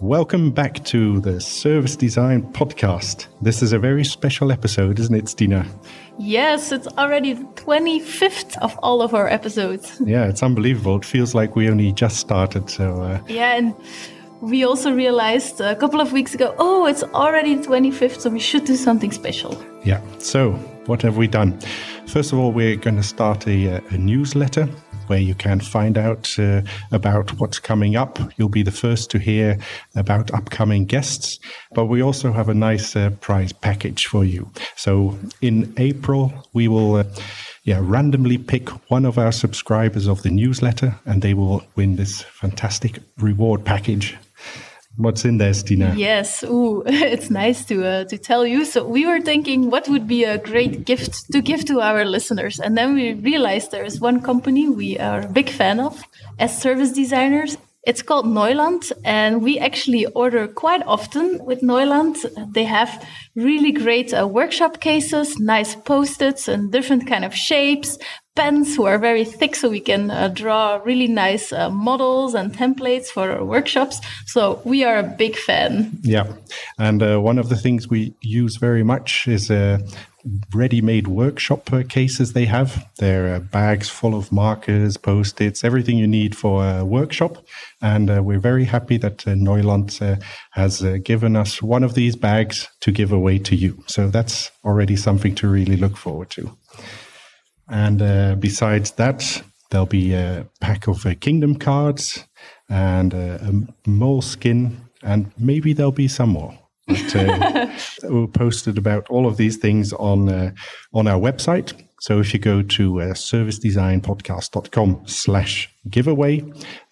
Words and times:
Welcome 0.00 0.50
back 0.50 0.84
to 0.84 1.20
the 1.20 1.40
Service 1.40 1.96
Design 1.96 2.42
Podcast. 2.52 3.28
This 3.40 3.62
is 3.62 3.72
a 3.72 3.78
very 3.78 4.04
special 4.04 4.52
episode, 4.52 4.98
isn't 4.98 5.14
it, 5.14 5.26
Stina? 5.26 5.66
Yes, 6.18 6.70
it's 6.70 6.86
already 6.98 7.32
the 7.32 7.44
25th 7.54 8.58
of 8.58 8.78
all 8.82 9.00
of 9.00 9.14
our 9.14 9.26
episodes. 9.26 9.98
Yeah, 10.04 10.26
it's 10.26 10.42
unbelievable. 10.42 10.96
It 10.96 11.06
feels 11.06 11.34
like 11.34 11.56
we 11.56 11.70
only 11.70 11.92
just 11.92 12.18
started. 12.18 12.68
So, 12.68 13.00
uh... 13.00 13.20
yeah, 13.26 13.56
and 13.56 13.74
we 14.42 14.64
also 14.64 14.92
realized 14.92 15.62
a 15.62 15.74
couple 15.74 16.02
of 16.02 16.12
weeks 16.12 16.34
ago 16.34 16.54
oh, 16.58 16.84
it's 16.84 17.02
already 17.02 17.54
the 17.54 17.66
25th, 17.66 18.20
so 18.20 18.28
we 18.28 18.38
should 18.38 18.66
do 18.66 18.76
something 18.76 19.12
special. 19.12 19.56
Yeah, 19.82 20.02
so 20.18 20.52
what 20.84 21.00
have 21.00 21.16
we 21.16 21.26
done? 21.26 21.58
First 22.06 22.34
of 22.34 22.38
all, 22.38 22.52
we're 22.52 22.76
going 22.76 22.96
to 22.96 23.02
start 23.02 23.48
a, 23.48 23.82
a 23.88 23.96
newsletter 23.96 24.68
where 25.08 25.18
you 25.18 25.34
can 25.34 25.60
find 25.60 25.98
out 25.98 26.38
uh, 26.38 26.62
about 26.92 27.38
what's 27.38 27.58
coming 27.58 27.96
up. 27.96 28.18
You'll 28.36 28.48
be 28.48 28.62
the 28.62 28.70
first 28.70 29.10
to 29.10 29.18
hear 29.18 29.58
about 29.94 30.32
upcoming 30.34 30.84
guests, 30.84 31.38
but 31.74 31.86
we 31.86 32.02
also 32.02 32.32
have 32.32 32.48
a 32.48 32.54
nice 32.54 32.96
uh, 32.96 33.10
prize 33.20 33.52
package 33.52 34.06
for 34.06 34.24
you. 34.24 34.50
So 34.76 35.18
in 35.40 35.72
April, 35.76 36.32
we 36.52 36.68
will. 36.68 36.96
Uh, 36.96 37.04
yeah, 37.64 37.80
randomly 37.82 38.38
pick 38.38 38.68
one 38.88 39.04
of 39.04 39.18
our 39.18 39.32
subscribers 39.32 40.06
of 40.06 40.22
the 40.22 40.30
newsletter, 40.30 40.94
and 41.04 41.20
they 41.20 41.34
will 41.34 41.64
win 41.74 41.96
this 41.96 42.22
fantastic 42.22 43.00
reward 43.18 43.64
package. 43.64 44.16
What's 44.96 45.26
in 45.26 45.36
there, 45.36 45.52
Stina? 45.52 45.94
Yes, 45.94 46.42
ooh, 46.42 46.82
it's 46.86 47.30
nice 47.30 47.64
to 47.66 47.84
uh, 47.84 48.04
to 48.04 48.16
tell 48.16 48.46
you. 48.46 48.64
So 48.64 48.84
we 48.84 49.06
were 49.06 49.20
thinking, 49.20 49.70
what 49.70 49.88
would 49.88 50.06
be 50.06 50.24
a 50.24 50.38
great 50.38 50.86
gift 50.86 51.30
to 51.32 51.42
give 51.42 51.64
to 51.66 51.80
our 51.80 52.04
listeners, 52.04 52.58
and 52.58 52.78
then 52.78 52.94
we 52.94 53.12
realized 53.12 53.70
there 53.70 53.84
is 53.84 54.00
one 54.00 54.22
company 54.22 54.68
we 54.68 54.98
are 54.98 55.20
a 55.20 55.28
big 55.28 55.50
fan 55.50 55.80
of 55.80 56.02
as 56.38 56.60
service 56.60 56.92
designers. 56.92 57.58
It's 57.86 58.02
called 58.02 58.26
Neuland, 58.26 58.90
and 59.04 59.42
we 59.42 59.60
actually 59.60 60.06
order 60.06 60.48
quite 60.48 60.82
often 60.86 61.44
with 61.44 61.60
Neuland. 61.60 62.16
They 62.52 62.64
have 62.64 63.06
really 63.36 63.70
great 63.70 64.12
uh, 64.12 64.26
workshop 64.26 64.80
cases, 64.80 65.38
nice 65.38 65.76
post-its 65.76 66.48
and 66.48 66.72
different 66.72 67.06
kind 67.06 67.24
of 67.24 67.32
shapes, 67.32 67.96
pens 68.36 68.76
who 68.76 68.84
are 68.84 68.98
very 68.98 69.24
thick 69.24 69.56
so 69.56 69.68
we 69.68 69.80
can 69.80 70.10
uh, 70.10 70.28
draw 70.28 70.76
really 70.84 71.08
nice 71.08 71.52
uh, 71.52 71.70
models 71.70 72.34
and 72.34 72.52
templates 72.52 73.06
for 73.06 73.30
our 73.30 73.44
workshops. 73.44 74.00
So 74.26 74.60
we 74.64 74.84
are 74.84 74.98
a 74.98 75.02
big 75.02 75.36
fan. 75.36 75.98
Yeah. 76.02 76.32
And 76.78 77.02
uh, 77.02 77.18
one 77.18 77.38
of 77.38 77.48
the 77.48 77.56
things 77.56 77.88
we 77.88 78.14
use 78.20 78.56
very 78.56 78.84
much 78.84 79.26
is 79.26 79.50
uh, 79.50 79.78
ready-made 80.54 81.06
workshop 81.08 81.72
uh, 81.72 81.82
cases 81.88 82.32
they 82.32 82.44
have. 82.44 82.86
They're 82.98 83.36
uh, 83.36 83.40
bags 83.40 83.88
full 83.88 84.14
of 84.14 84.30
markers, 84.30 84.96
post-its, 84.96 85.64
everything 85.64 85.98
you 85.98 86.06
need 86.06 86.36
for 86.36 86.68
a 86.68 86.84
workshop. 86.84 87.38
And 87.80 88.24
we're 88.24 88.40
very 88.40 88.64
happy 88.64 88.98
that 88.98 89.18
Neuland 89.18 90.20
has 90.50 90.82
given 91.04 91.36
us 91.36 91.62
one 91.62 91.84
of 91.84 91.94
these 91.94 92.16
bags 92.16 92.68
to 92.80 92.92
give 92.92 93.12
away 93.12 93.38
to 93.38 93.54
you. 93.54 93.82
So 93.86 94.08
that's 94.08 94.50
already 94.64 94.96
something 94.96 95.34
to 95.36 95.48
really 95.48 95.76
look 95.76 95.96
forward 95.96 96.30
to. 96.30 96.56
And 97.68 98.00
uh, 98.00 98.36
besides 98.36 98.92
that, 98.92 99.42
there'll 99.70 99.86
be 99.86 100.14
a 100.14 100.46
pack 100.60 100.86
of 100.86 101.04
uh, 101.04 101.14
kingdom 101.20 101.56
cards 101.56 102.24
and 102.68 103.14
uh, 103.14 103.38
a 103.40 103.52
Moleskine, 103.88 104.76
and 105.02 105.32
maybe 105.38 105.72
there'll 105.72 105.92
be 105.92 106.08
some 106.08 106.30
more. 106.30 106.58
But, 106.86 107.16
uh, 107.16 107.66
we 108.08 108.26
posted 108.28 108.78
about 108.78 109.08
all 109.10 109.26
of 109.26 109.36
these 109.36 109.56
things 109.56 109.92
on 109.92 110.28
uh, 110.28 110.52
on 110.92 111.08
our 111.08 111.18
website. 111.18 111.72
So 112.00 112.20
if 112.20 112.34
you 112.34 112.38
go 112.38 112.62
to 112.62 113.00
uh, 113.00 113.04
servicedesignpodcast.com 113.14 115.02
slash 115.06 115.74
giveaway, 115.88 116.44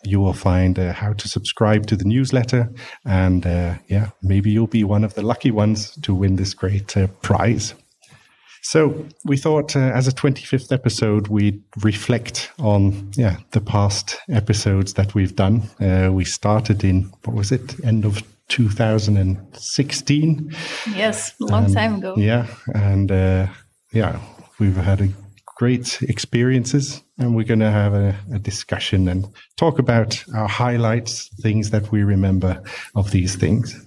you 0.03 0.19
will 0.19 0.33
find 0.33 0.79
uh, 0.79 0.93
how 0.95 1.13
to 1.13 1.29
subscribe 1.29 1.87
to 1.89 1.97
the 1.97 2.05
newsletter. 2.05 2.71
And 3.05 3.47
uh, 3.47 3.75
yeah, 3.89 4.11
maybe 4.23 4.51
you'll 4.51 4.67
be 4.67 4.83
one 4.83 5.05
of 5.05 5.15
the 5.15 5.23
lucky 5.23 5.51
ones 5.51 5.91
to 6.03 6.15
win 6.15 6.37
this 6.37 6.55
great 6.55 6.97
uh, 6.97 7.09
prize. 7.21 7.75
So 8.65 9.07
we 9.27 9.37
thought, 9.37 9.77
uh, 9.77 9.93
as 9.95 10.09
a 10.09 10.13
25th 10.13 10.73
episode, 10.73 11.29
we'd 11.29 11.63
reflect 11.83 12.51
on 12.59 13.11
yeah 13.15 13.37
the 13.51 13.61
past 13.61 14.17
episodes 14.31 14.95
that 14.95 15.15
we've 15.15 15.37
done. 15.37 15.65
Uh, 15.79 16.09
we 16.11 16.25
started 16.25 16.83
in 16.83 17.13
what 17.25 17.37
was 17.37 17.53
it, 17.53 17.77
end 17.85 18.07
of 18.07 18.23
2016? 18.49 20.51
Yes, 20.95 21.35
a 21.41 21.45
long 21.45 21.73
time 21.75 21.97
ago. 21.97 22.15
Yeah, 22.17 22.47
and 22.75 23.13
uh, 23.13 23.49
yeah, 23.93 24.19
we've 24.59 24.77
had 24.77 25.03
a 25.03 25.09
great 25.45 26.01
experiences, 26.03 27.03
and 27.19 27.37
we're 27.37 27.45
going 27.45 27.61
to 27.61 27.71
have 27.71 27.93
a, 27.93 28.17
a 28.33 28.39
discussion 28.39 29.09
and 29.09 29.27
talk 29.59 29.79
about 29.79 30.25
our 30.35 30.49
highlights, 30.49 31.29
things 31.43 31.69
that 31.71 31.93
we 31.93 32.03
remember 32.03 32.63
of 32.95 33.11
these 33.11 33.37
things. 33.37 33.84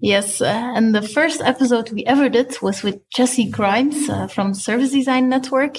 Yes, 0.00 0.40
uh, 0.40 0.72
and 0.74 0.94
the 0.94 1.02
first 1.02 1.40
episode 1.40 1.90
we 1.90 2.04
ever 2.04 2.28
did 2.28 2.60
was 2.60 2.82
with 2.82 3.08
Jesse 3.10 3.48
Grimes 3.48 4.08
uh, 4.08 4.26
from 4.26 4.54
Service 4.54 4.92
Design 4.92 5.28
Network. 5.28 5.78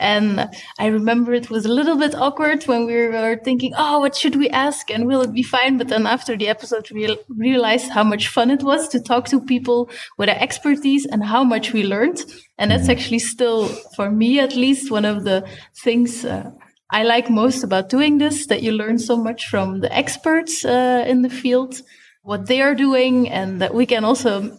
And 0.00 0.48
I 0.78 0.86
remember 0.86 1.32
it 1.32 1.50
was 1.50 1.64
a 1.64 1.72
little 1.72 1.96
bit 1.96 2.14
awkward 2.14 2.62
when 2.64 2.86
we 2.86 2.94
were 3.08 3.40
thinking, 3.42 3.72
oh, 3.76 3.98
what 3.98 4.14
should 4.14 4.36
we 4.36 4.48
ask? 4.50 4.90
And 4.90 5.06
will 5.06 5.22
it 5.22 5.32
be 5.32 5.42
fine? 5.42 5.76
But 5.76 5.88
then 5.88 6.06
after 6.06 6.36
the 6.36 6.48
episode, 6.48 6.88
we 6.92 7.18
realized 7.28 7.90
how 7.90 8.04
much 8.04 8.28
fun 8.28 8.50
it 8.50 8.62
was 8.62 8.86
to 8.88 9.00
talk 9.00 9.24
to 9.26 9.40
people 9.40 9.90
with 10.16 10.28
expertise 10.28 11.04
and 11.06 11.24
how 11.24 11.42
much 11.42 11.72
we 11.72 11.82
learned. 11.82 12.24
And 12.58 12.70
that's 12.70 12.88
actually 12.88 13.18
still, 13.18 13.66
for 13.96 14.10
me 14.10 14.38
at 14.38 14.54
least, 14.54 14.90
one 14.90 15.04
of 15.04 15.24
the 15.24 15.48
things 15.74 16.24
uh, 16.24 16.50
I 16.90 17.02
like 17.02 17.28
most 17.28 17.64
about 17.64 17.88
doing 17.88 18.18
this, 18.18 18.46
that 18.46 18.62
you 18.62 18.72
learn 18.72 18.98
so 18.98 19.16
much 19.16 19.48
from 19.48 19.80
the 19.80 19.92
experts 19.92 20.64
uh, 20.64 21.04
in 21.08 21.22
the 21.22 21.30
field 21.30 21.82
what 22.22 22.46
they 22.46 22.60
are 22.60 22.74
doing 22.74 23.28
and 23.28 23.60
that 23.60 23.74
we 23.74 23.86
can 23.86 24.04
also 24.04 24.58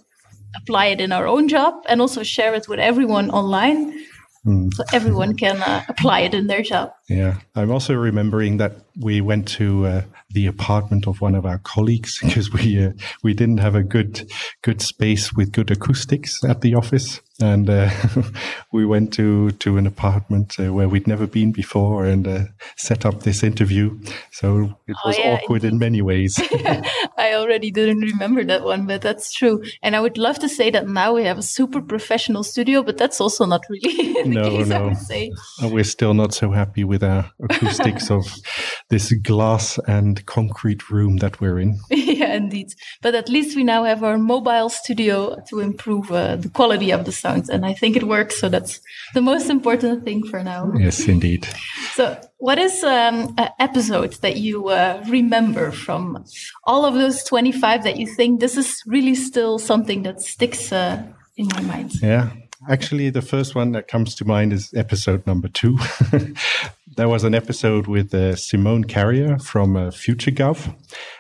apply 0.56 0.88
it 0.88 1.02
in 1.02 1.12
our 1.12 1.28
own 1.28 1.48
job 1.48 1.74
and 1.88 2.02
also 2.02 2.24
share 2.24 2.54
it 2.54 2.68
with 2.68 2.80
everyone 2.80 3.30
online 3.30 3.94
mm. 4.46 4.74
so 4.74 4.84
everyone 4.94 5.36
can 5.36 5.58
uh, 5.62 5.84
apply 5.88 6.22
it 6.22 6.34
in 6.34 6.48
their 6.48 6.62
job. 6.62 6.92
Yeah. 7.08 7.40
I'm 7.56 7.72
also 7.72 7.94
remembering 7.94 8.58
that 8.58 8.78
we 9.00 9.22
went 9.22 9.48
to 9.50 9.86
uh, 9.86 10.02
the 10.32 10.48
apartment 10.48 11.08
of 11.08 11.22
one 11.22 11.36
of 11.36 11.46
our 11.46 11.60
colleagues 11.60 12.20
because 12.24 12.52
we 12.52 12.84
uh, 12.84 12.92
we 13.24 13.34
didn't 13.34 13.60
have 13.60 13.76
a 13.76 13.84
good 13.84 14.30
good 14.62 14.82
space 14.82 15.34
with 15.34 15.52
good 15.52 15.72
acoustics 15.72 16.44
at 16.44 16.62
the 16.62 16.76
office 16.76 17.22
and 17.42 17.70
uh, 17.70 17.90
we 18.72 18.86
went 18.86 19.14
to 19.14 19.52
to 19.52 19.78
an 19.78 19.88
apartment 19.88 20.60
uh, 20.60 20.74
where 20.74 20.90
we'd 20.90 21.08
never 21.08 21.26
been 21.26 21.52
before 21.52 22.06
and 22.06 22.28
uh, 22.28 22.44
set 22.76 23.06
up 23.06 23.24
this 23.24 23.44
interview. 23.44 23.98
So 24.32 24.76
it 24.88 24.96
oh, 25.04 25.08
was 25.08 25.16
oh, 25.18 25.22
yeah, 25.22 25.34
awkward 25.36 25.64
indeed. 25.64 25.74
in 25.74 25.80
many 25.80 26.02
ways. 26.02 26.40
I 27.18 27.34
already 27.34 27.72
didn't 27.72 28.02
remember 28.02 28.44
that 28.46 28.64
one, 28.64 28.86
but 28.86 29.02
that's 29.02 29.34
true. 29.34 29.64
And 29.82 29.96
I 29.96 30.02
would 30.02 30.18
love 30.18 30.40
to 30.40 30.50
say 30.50 30.70
that 30.72 30.88
now 30.88 31.14
we 31.14 31.24
have 31.24 31.38
a 31.38 31.44
super 31.44 31.82
professional 31.82 32.44
studio, 32.44 32.84
but 32.84 32.98
that's 32.98 33.22
also 33.22 33.46
not 33.46 33.62
really 33.70 34.24
no, 34.26 34.50
case, 34.50 34.68
no. 34.68 34.94
Uh, 35.64 35.70
we're 35.70 35.84
still 35.84 36.14
not 36.14 36.34
so 36.34 36.52
happy 36.52 36.84
with 36.84 37.04
our 37.04 37.32
acoustics 37.42 38.12
of 38.12 38.26
this 38.90 39.14
glass 39.14 39.80
and 39.88 40.26
concrete 40.26 40.90
room 40.90 41.18
that 41.18 41.40
we're 41.40 41.60
in. 41.60 41.80
yeah, 41.90 42.34
indeed. 42.34 42.74
But 43.02 43.16
at 43.16 43.30
least 43.30 43.56
we 43.56 43.64
now 43.64 43.84
have 43.84 44.04
our 44.04 44.18
mobile 44.18 44.70
studio 44.70 45.38
to 45.50 45.60
improve 45.60 46.12
uh, 46.12 46.36
the 46.36 46.50
quality 46.50 46.92
of 46.92 47.06
the 47.06 47.12
sound 47.12 47.29
And 47.50 47.66
I 47.66 47.74
think 47.74 47.96
it 47.96 48.04
works. 48.04 48.40
So 48.40 48.50
that's 48.50 48.82
the 49.14 49.22
most 49.22 49.50
important 49.50 50.04
thing 50.04 50.24
for 50.26 50.44
now. 50.44 50.72
Yes, 50.78 51.08
indeed. 51.08 51.48
So, 51.94 52.20
what 52.38 52.58
is 52.58 52.84
um, 52.84 53.34
an 53.38 53.50
episode 53.60 54.14
that 54.22 54.38
you 54.38 54.70
uh, 54.70 55.04
remember 55.10 55.72
from 55.72 56.24
all 56.64 56.86
of 56.86 56.94
those 56.94 57.24
25 57.24 57.84
that 57.84 57.98
you 57.98 58.08
think 58.08 58.40
this 58.40 58.58
is 58.58 58.82
really 58.86 59.16
still 59.16 59.60
something 59.60 60.04
that 60.04 60.22
sticks 60.22 60.72
uh, 60.72 61.04
in 61.38 61.48
my 61.48 61.62
mind? 61.62 61.92
Yeah. 62.02 62.30
Actually, 62.70 63.10
the 63.10 63.22
first 63.22 63.56
one 63.56 63.72
that 63.72 63.88
comes 63.88 64.16
to 64.16 64.26
mind 64.26 64.52
is 64.52 64.74
episode 64.74 65.26
number 65.26 65.48
two. 65.48 65.78
there 66.98 67.08
was 67.08 67.24
an 67.24 67.34
episode 67.34 67.88
with 67.88 68.14
uh, 68.14 68.36
Simone 68.36 68.84
Carrier 68.84 69.40
from 69.40 69.78
uh, 69.78 69.90
FutureGov. 69.92 70.76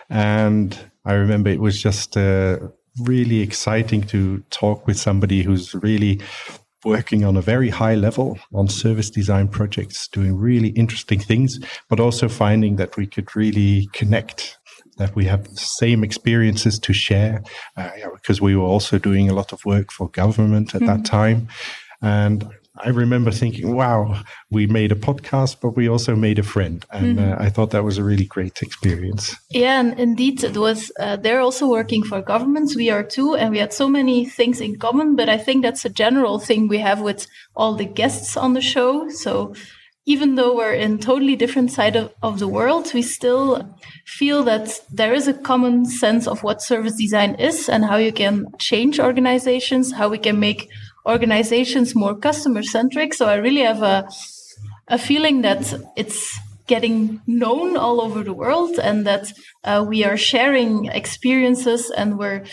And 0.10 0.78
I 1.06 1.14
remember 1.14 1.50
it 1.50 1.62
was 1.62 1.82
just 1.82 2.18
uh, 2.18 2.60
really 3.00 3.42
exciting 3.42 4.02
to 4.04 4.40
talk 4.50 4.88
with 4.88 4.98
somebody 4.98 5.44
who's 5.44 5.74
really 5.76 6.22
working 6.86 7.26
on 7.26 7.36
a 7.36 7.42
very 7.42 7.70
high 7.70 7.96
level 7.96 8.40
on 8.54 8.68
service 8.68 9.10
design 9.10 9.48
projects, 9.48 10.08
doing 10.08 10.36
really 10.36 10.70
interesting 10.70 11.20
things, 11.20 11.60
but 11.90 12.00
also 12.00 12.30
finding 12.30 12.78
that 12.78 12.96
we 12.96 13.06
could 13.06 13.36
really 13.36 13.90
connect, 13.94 14.58
that 14.98 15.16
we 15.16 15.26
have 15.26 15.44
the 15.44 15.58
same 15.58 16.04
experiences 16.04 16.80
to 16.80 16.94
share, 16.94 17.44
uh, 17.76 17.90
because 18.14 18.40
we 18.40 18.56
were 18.56 18.64
also 18.64 18.98
doing 18.98 19.30
a 19.30 19.34
lot 19.34 19.52
of 19.52 19.64
work 19.66 19.92
for 19.92 20.10
government 20.10 20.74
at 20.74 20.82
mm-hmm. 20.82 20.88
that 20.88 21.06
time. 21.06 21.48
And 22.02 22.48
I 22.80 22.90
remember 22.90 23.32
thinking, 23.32 23.76
wow, 23.76 24.22
we 24.50 24.68
made 24.68 24.92
a 24.92 24.96
podcast, 24.96 25.58
but 25.62 25.76
we 25.76 25.90
also 25.90 26.16
made 26.16 26.40
a 26.40 26.44
friend. 26.44 26.86
And 26.92 27.18
mm-hmm. 27.18 27.34
uh, 27.34 27.46
I 27.46 27.50
thought 27.50 27.72
that 27.72 27.84
was 27.84 27.98
a 27.98 28.04
really 28.04 28.26
great 28.26 28.62
experience. 28.62 29.36
Yeah, 29.50 29.80
and 29.80 30.00
indeed, 30.00 30.44
it 30.44 30.58
was. 30.58 30.92
Uh, 31.00 31.18
they're 31.18 31.42
also 31.42 31.68
working 31.68 32.04
for 32.04 32.22
governments. 32.22 32.76
We 32.76 32.90
are 32.90 33.04
too. 33.04 33.36
And 33.36 33.52
we 33.52 33.60
had 33.60 33.74
so 33.74 33.90
many 33.90 34.26
things 34.26 34.62
in 34.62 34.78
common. 34.78 35.16
But 35.16 35.30
I 35.30 35.38
think 35.38 35.64
that's 35.64 35.86
a 35.86 35.90
general 35.90 36.40
thing 36.40 36.68
we 36.68 36.80
have 36.80 37.02
with 37.02 37.28
all 37.56 37.76
the 37.76 37.86
guests 37.86 38.38
on 38.38 38.54
the 38.54 38.62
show. 38.62 39.10
So 39.10 39.54
even 40.10 40.34
though 40.34 40.56
we're 40.56 40.74
in 40.74 40.98
totally 40.98 41.36
different 41.36 41.72
side 41.72 41.96
of, 41.96 42.12
of 42.24 42.40
the 42.40 42.48
world, 42.48 42.92
we 42.96 43.02
still 43.04 43.78
feel 44.08 44.44
that 44.44 44.80
there 44.92 45.14
is 45.14 45.28
a 45.28 45.34
common 45.34 45.86
sense 45.86 46.28
of 46.28 46.42
what 46.42 46.64
service 46.64 46.96
design 46.96 47.36
is 47.36 47.70
and 47.70 47.86
how 47.86 47.98
you 47.98 48.12
can 48.12 48.48
change 48.58 49.00
organizations, 49.00 49.92
how 49.92 50.10
we 50.10 50.18
can 50.18 50.40
make 50.40 50.68
organizations 51.06 51.96
more 51.96 52.16
customer 52.16 52.64
centric. 52.64 53.14
So 53.14 53.26
I 53.28 53.36
really 53.36 53.62
have 53.62 53.82
a, 53.82 54.10
a 54.88 54.98
feeling 54.98 55.42
that 55.42 55.74
it's 55.96 56.38
getting 56.68 57.22
known 57.26 57.76
all 57.76 58.00
over 58.00 58.24
the 58.24 58.34
world 58.34 58.80
and 58.80 59.06
that 59.08 59.34
uh, 59.64 59.84
we 59.88 60.06
are 60.06 60.18
sharing 60.18 60.86
experiences 60.86 61.90
and 61.90 62.18
we're 62.18 62.44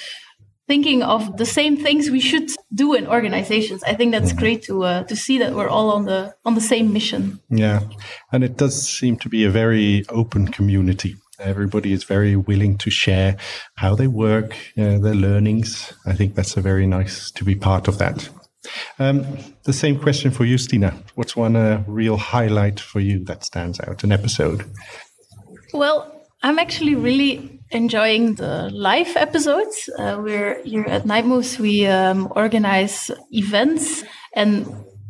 thinking 0.67 1.03
of 1.03 1.37
the 1.37 1.47
same 1.47 1.77
things 1.77 2.11
we 2.11 2.21
should 2.21 2.51
do 2.75 2.95
in 2.95 3.07
organizations. 3.07 3.83
I 3.85 3.95
think 3.95 4.13
that's 4.13 4.33
great 4.33 4.63
to 4.65 4.85
uh, 4.85 5.05
to 5.05 5.15
see 5.15 5.39
that 5.39 5.55
we're 5.55 5.69
all 5.69 5.91
on 5.91 6.07
the 6.07 6.35
on 6.45 6.55
the 6.55 6.61
same 6.61 6.93
mission. 6.93 7.41
Yeah, 7.51 7.81
and 8.33 8.43
it 8.43 8.57
does 8.57 8.75
seem 8.89 9.17
to 9.19 9.29
be 9.29 9.45
a 9.45 9.51
very 9.51 10.05
open 10.09 10.49
community. 10.49 11.17
Everybody 11.39 11.93
is 11.93 12.05
very 12.05 12.35
willing 12.35 12.79
to 12.79 12.91
share 12.91 13.37
how 13.75 13.95
they 13.95 14.07
work, 14.07 14.57
uh, 14.79 14.99
their 14.99 15.15
learnings. 15.15 15.93
I 16.07 16.15
think 16.15 16.35
that's 16.35 16.57
a 16.57 16.63
very 16.63 16.87
nice 16.87 17.31
to 17.33 17.45
be 17.45 17.55
part 17.55 17.89
of 17.89 17.99
that. 17.99 18.29
Um, 18.99 19.25
the 19.65 19.73
same 19.73 19.99
question 19.99 20.31
for 20.31 20.45
you, 20.45 20.59
Stina. 20.59 20.95
What's 21.15 21.37
one 21.37 21.55
uh, 21.57 21.85
real 21.87 22.17
highlight 22.17 22.81
for 22.81 23.01
you 23.01 23.23
that 23.25 23.45
stands 23.45 23.81
out? 23.81 24.03
An 24.03 24.13
episode? 24.13 24.65
Well, 25.73 26.13
I'm 26.43 26.59
actually 26.59 26.95
really 26.95 27.61
enjoying 27.71 28.37
the 28.37 28.71
live 28.71 29.15
episodes. 29.17 29.91
Uh, 29.99 30.19
we're 30.23 30.63
here 30.63 30.85
at 30.87 31.05
Knight 31.05 31.27
Moves. 31.27 31.59
We 31.59 31.87
um, 31.87 32.33
organize 32.35 33.11
events, 33.31 34.05
and 34.35 34.67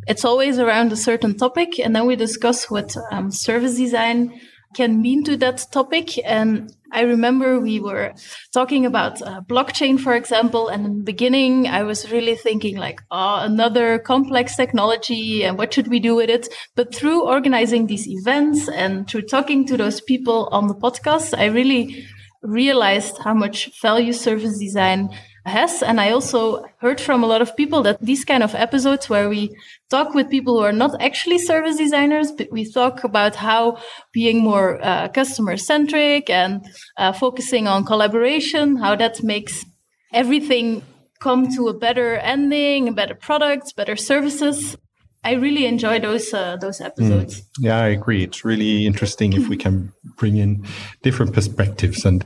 it's 0.08 0.24
always 0.24 0.58
around 0.58 0.92
a 0.92 0.96
certain 0.96 1.36
topic, 1.36 1.78
and 1.78 1.94
then 1.94 2.06
we 2.06 2.16
discuss 2.16 2.70
what 2.70 2.96
um, 3.12 3.30
service 3.30 3.76
design 3.76 4.40
can 4.74 5.00
mean 5.00 5.24
to 5.24 5.36
that 5.38 5.66
topic. 5.72 6.18
And 6.24 6.74
I 6.92 7.02
remember 7.02 7.58
we 7.58 7.80
were 7.80 8.14
talking 8.52 8.86
about 8.86 9.20
uh, 9.22 9.40
blockchain, 9.42 9.98
for 9.98 10.14
example, 10.14 10.68
and 10.68 10.86
in 10.86 10.98
the 10.98 11.04
beginning, 11.04 11.66
I 11.66 11.82
was 11.82 12.10
really 12.10 12.36
thinking 12.36 12.76
like, 12.76 13.00
oh, 13.10 13.40
another 13.40 13.98
complex 13.98 14.56
technology, 14.56 15.44
and 15.44 15.58
what 15.58 15.74
should 15.74 15.88
we 15.88 16.00
do 16.00 16.14
with 16.14 16.30
it? 16.30 16.48
But 16.74 16.94
through 16.94 17.26
organizing 17.26 17.86
these 17.86 18.06
events 18.06 18.68
and 18.68 19.08
through 19.08 19.22
talking 19.22 19.66
to 19.66 19.76
those 19.76 20.00
people 20.00 20.48
on 20.52 20.68
the 20.68 20.74
podcast, 20.74 21.36
I 21.36 21.46
really 21.46 22.06
realized 22.42 23.18
how 23.18 23.34
much 23.34 23.80
value 23.82 24.12
service 24.12 24.58
design 24.58 25.10
has. 25.46 25.82
And 25.82 26.00
I 26.00 26.10
also 26.10 26.64
heard 26.78 27.00
from 27.00 27.22
a 27.22 27.26
lot 27.26 27.42
of 27.42 27.56
people 27.56 27.82
that 27.82 28.00
these 28.00 28.24
kind 28.24 28.42
of 28.42 28.54
episodes 28.54 29.08
where 29.08 29.28
we 29.28 29.56
talk 29.90 30.14
with 30.14 30.30
people 30.30 30.58
who 30.58 30.64
are 30.64 30.72
not 30.72 31.00
actually 31.00 31.38
service 31.38 31.76
designers, 31.76 32.32
but 32.32 32.48
we 32.50 32.70
talk 32.70 33.04
about 33.04 33.36
how 33.36 33.78
being 34.12 34.42
more 34.42 34.84
uh, 34.84 35.08
customer 35.08 35.56
centric 35.56 36.28
and 36.28 36.66
uh, 36.96 37.12
focusing 37.12 37.66
on 37.66 37.84
collaboration, 37.84 38.76
how 38.76 38.96
that 38.96 39.22
makes 39.22 39.64
everything 40.12 40.82
come 41.20 41.48
to 41.54 41.68
a 41.68 41.74
better 41.74 42.16
ending, 42.16 42.88
a 42.88 42.92
better 42.92 43.14
products, 43.14 43.72
better 43.72 43.96
services. 43.96 44.76
I 45.24 45.32
really 45.32 45.66
enjoy 45.66 45.98
those 45.98 46.32
uh, 46.32 46.56
those 46.56 46.80
episodes. 46.80 47.40
Mm. 47.40 47.44
Yeah, 47.58 47.78
I 47.78 47.88
agree. 47.88 48.22
It's 48.22 48.44
really 48.44 48.86
interesting 48.86 49.32
if 49.32 49.48
we 49.48 49.56
can 49.56 49.92
bring 50.16 50.36
in 50.36 50.64
different 51.02 51.32
perspectives 51.32 52.04
and 52.04 52.24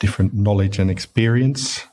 different 0.00 0.34
knowledge 0.34 0.78
and 0.80 0.90
experience 0.90 1.86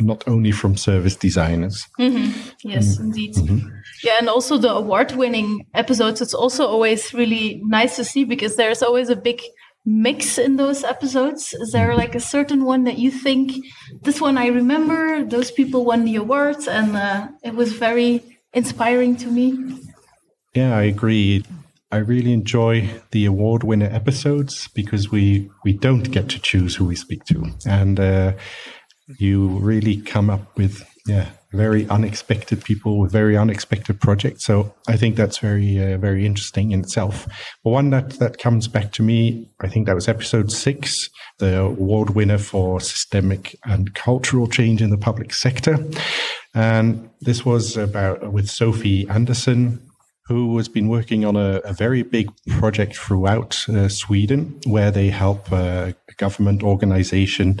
not 0.00 0.26
only 0.28 0.52
from 0.52 0.76
service 0.76 1.16
designers. 1.16 1.86
Mm-hmm. 1.98 2.50
Yes, 2.62 2.96
mm. 2.96 3.00
indeed. 3.00 3.34
Mm-hmm. 3.34 3.68
Yeah, 4.02 4.16
and 4.20 4.28
also 4.28 4.58
the 4.58 4.72
award 4.72 5.12
winning 5.12 5.66
episodes, 5.74 6.20
it's 6.20 6.34
also 6.34 6.66
always 6.66 7.12
really 7.12 7.60
nice 7.64 7.96
to 7.96 8.04
see 8.04 8.24
because 8.24 8.56
there's 8.56 8.82
always 8.82 9.08
a 9.08 9.16
big 9.16 9.42
mix 9.84 10.38
in 10.38 10.56
those 10.56 10.84
episodes. 10.84 11.54
Is 11.54 11.72
there 11.72 11.96
like 11.96 12.14
a 12.14 12.20
certain 12.20 12.64
one 12.64 12.84
that 12.84 12.98
you 12.98 13.10
think 13.10 13.52
this 14.02 14.20
one 14.20 14.38
I 14.38 14.48
remember, 14.48 15.24
those 15.24 15.50
people 15.50 15.84
won 15.84 16.04
the 16.04 16.16
awards, 16.16 16.68
and 16.68 16.96
uh, 16.96 17.28
it 17.42 17.54
was 17.54 17.72
very 17.72 18.22
inspiring 18.52 19.16
to 19.16 19.26
me? 19.28 19.80
Yeah, 20.54 20.76
I 20.76 20.82
agree. 20.82 21.44
I 21.90 21.96
really 21.96 22.34
enjoy 22.34 22.88
the 23.12 23.24
award 23.24 23.64
winner 23.64 23.88
episodes 23.90 24.68
because 24.74 25.10
we 25.10 25.50
we 25.64 25.72
don't 25.72 26.10
get 26.10 26.28
to 26.30 26.38
choose 26.38 26.76
who 26.76 26.84
we 26.84 26.94
speak 26.94 27.24
to, 27.24 27.50
and 27.66 27.98
uh, 27.98 28.32
you 29.18 29.48
really 29.48 30.00
come 30.00 30.30
up 30.30 30.56
with 30.56 30.86
yeah 31.06 31.30
very 31.52 31.88
unexpected 31.88 32.62
people 32.62 32.98
with 32.98 33.10
very 33.10 33.34
unexpected 33.34 33.98
projects. 34.00 34.44
So 34.44 34.74
i 34.86 34.96
think 34.96 35.16
that's 35.16 35.38
very 35.38 35.78
uh, 35.82 35.96
very 35.98 36.26
interesting 36.26 36.72
in 36.72 36.80
itself. 36.80 37.26
But 37.64 37.70
one 37.70 37.90
that 37.90 38.18
that 38.18 38.38
comes 38.38 38.68
back 38.68 38.92
to 38.92 39.02
me 39.02 39.48
i 39.60 39.68
think 39.68 39.86
that 39.86 39.94
was 39.94 40.08
episode 40.08 40.52
6 40.52 41.10
the 41.38 41.60
award 41.60 42.10
winner 42.10 42.38
for 42.38 42.80
systemic 42.80 43.56
and 43.64 43.94
cultural 43.94 44.46
change 44.46 44.82
in 44.82 44.90
the 44.90 44.98
public 44.98 45.32
sector. 45.32 45.78
And 46.54 47.08
this 47.20 47.44
was 47.44 47.76
about 47.76 48.32
with 48.32 48.48
sophie 48.48 49.08
anderson 49.08 49.80
who 50.28 50.54
has 50.58 50.68
been 50.68 50.88
working 50.88 51.24
on 51.24 51.36
a, 51.36 51.60
a 51.64 51.72
very 51.72 52.02
big 52.02 52.28
project 52.58 52.94
throughout 52.94 53.66
uh, 53.70 53.88
Sweden, 53.88 54.60
where 54.66 54.90
they 54.90 55.08
help 55.08 55.50
uh, 55.50 55.92
a 56.10 56.14
government 56.18 56.62
organization 56.62 57.58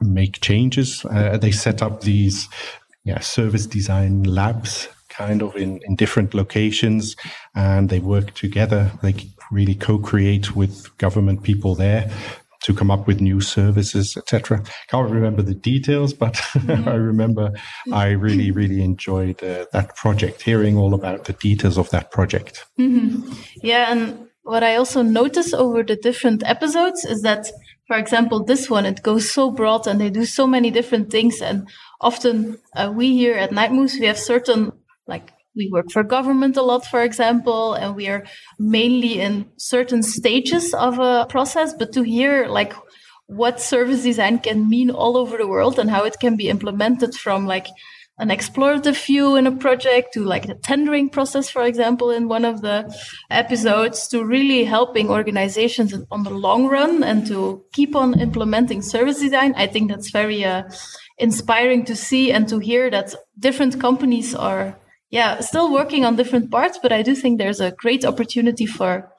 make 0.00 0.40
changes. 0.40 1.04
Uh, 1.04 1.36
they 1.36 1.50
set 1.50 1.82
up 1.82 2.02
these 2.02 2.48
yeah, 3.04 3.20
service 3.20 3.66
design 3.66 4.22
labs 4.24 4.88
kind 5.08 5.42
of 5.42 5.54
in, 5.56 5.80
in 5.84 5.94
different 5.94 6.34
locations 6.34 7.16
and 7.54 7.88
they 7.88 8.00
work 8.00 8.34
together. 8.34 8.90
They 9.02 9.14
really 9.52 9.74
co-create 9.74 10.56
with 10.56 10.96
government 10.98 11.42
people 11.42 11.74
there 11.74 12.10
to 12.64 12.72
come 12.72 12.90
up 12.90 13.06
with 13.06 13.20
new 13.20 13.40
services, 13.42 14.16
etc. 14.16 14.62
Can't 14.88 15.10
remember 15.10 15.42
the 15.42 15.54
details, 15.54 16.14
but 16.14 16.32
mm-hmm. 16.32 16.88
I 16.88 16.94
remember 16.94 17.52
I 17.92 18.10
really, 18.10 18.50
really 18.50 18.82
enjoyed 18.82 19.42
uh, 19.44 19.66
that 19.72 19.94
project, 19.96 20.42
hearing 20.42 20.78
all 20.78 20.94
about 20.94 21.26
the 21.26 21.34
details 21.34 21.76
of 21.76 21.90
that 21.90 22.10
project. 22.10 22.64
Mm-hmm. 22.78 23.32
Yeah, 23.62 23.92
and 23.92 24.28
what 24.44 24.62
I 24.62 24.76
also 24.76 25.02
notice 25.02 25.52
over 25.52 25.82
the 25.82 25.96
different 25.96 26.42
episodes 26.44 27.04
is 27.04 27.20
that 27.20 27.50
for 27.86 27.96
example, 27.96 28.44
this 28.44 28.70
one, 28.70 28.86
it 28.86 29.02
goes 29.02 29.30
so 29.30 29.50
broad 29.50 29.86
and 29.86 30.00
they 30.00 30.10
do 30.10 30.24
so 30.24 30.46
many 30.46 30.70
different 30.70 31.10
things. 31.10 31.42
And 31.42 31.68
often 32.00 32.58
uh, 32.74 32.92
we 32.94 33.12
here 33.12 33.34
at 33.34 33.52
Knight 33.52 33.72
Moves, 33.72 33.98
we 33.98 34.06
have 34.06 34.18
certain, 34.18 34.72
like, 35.06 35.32
we 35.56 35.70
work 35.72 35.92
for 35.92 36.02
government 36.02 36.56
a 36.56 36.62
lot, 36.62 36.84
for 36.84 37.02
example, 37.02 37.74
and 37.74 37.94
we 37.94 38.08
are 38.08 38.24
mainly 38.58 39.20
in 39.20 39.46
certain 39.56 40.02
stages 40.02 40.74
of 40.74 40.98
a 40.98 41.26
process. 41.28 41.74
But 41.74 41.92
to 41.92 42.02
hear, 42.02 42.48
like, 42.48 42.74
what 43.26 43.60
service 43.60 44.02
design 44.02 44.38
can 44.40 44.68
mean 44.68 44.90
all 44.90 45.16
over 45.16 45.36
the 45.36 45.46
world 45.46 45.78
and 45.78 45.90
how 45.90 46.04
it 46.04 46.18
can 46.20 46.36
be 46.36 46.48
implemented 46.48 47.14
from, 47.14 47.46
like, 47.46 47.68
an 48.18 48.28
explorative 48.28 49.04
view 49.04 49.34
in 49.34 49.46
a 49.46 49.52
project 49.52 50.14
to 50.14 50.24
like 50.24 50.46
the 50.46 50.54
tendering 50.54 51.08
process, 51.08 51.50
for 51.50 51.62
example, 51.62 52.10
in 52.10 52.28
one 52.28 52.44
of 52.44 52.62
the 52.62 52.94
episodes 53.30 54.06
to 54.08 54.24
really 54.24 54.64
helping 54.64 55.10
organizations 55.10 55.92
on 56.12 56.22
the 56.22 56.30
long 56.30 56.68
run 56.68 57.02
and 57.02 57.26
to 57.26 57.64
keep 57.72 57.96
on 57.96 58.20
implementing 58.20 58.82
service 58.82 59.18
design. 59.20 59.52
I 59.56 59.66
think 59.66 59.90
that's 59.90 60.10
very 60.10 60.44
uh, 60.44 60.62
inspiring 61.18 61.84
to 61.86 61.96
see 61.96 62.30
and 62.30 62.48
to 62.48 62.60
hear 62.60 62.88
that 62.90 63.14
different 63.36 63.80
companies 63.80 64.32
are, 64.32 64.78
yeah, 65.10 65.40
still 65.40 65.72
working 65.72 66.04
on 66.04 66.14
different 66.14 66.52
parts. 66.52 66.78
But 66.80 66.92
I 66.92 67.02
do 67.02 67.16
think 67.16 67.38
there's 67.38 67.60
a 67.60 67.72
great 67.72 68.04
opportunity 68.04 68.66
for 68.66 69.10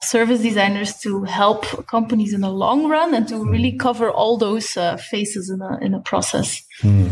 service 0.00 0.42
designers 0.42 0.94
to 1.00 1.24
help 1.24 1.88
companies 1.88 2.32
in 2.32 2.42
the 2.42 2.50
long 2.50 2.88
run 2.88 3.14
and 3.14 3.26
to 3.28 3.44
really 3.44 3.76
cover 3.76 4.10
all 4.10 4.38
those 4.38 4.76
uh, 4.76 4.96
phases 4.96 5.50
in 5.50 5.60
a, 5.60 5.78
in 5.84 5.92
a 5.92 6.00
process. 6.00 6.62
Hmm. 6.80 7.08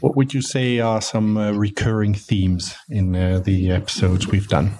What 0.00 0.16
would 0.16 0.34
you 0.34 0.42
say 0.42 0.78
are 0.80 1.00
some 1.00 1.36
uh, 1.36 1.52
recurring 1.52 2.14
themes 2.14 2.76
in 2.88 3.16
uh, 3.16 3.40
the 3.40 3.70
episodes 3.70 4.26
we've 4.28 4.48
done? 4.48 4.72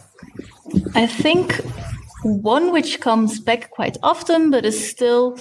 I 0.95 1.07
think 1.07 1.61
one 2.23 2.73
which 2.73 3.01
comes 3.01 3.41
back 3.41 3.71
quite 3.71 3.97
often, 4.03 4.51
but 4.51 4.67
is 4.67 4.91
still 4.91 5.39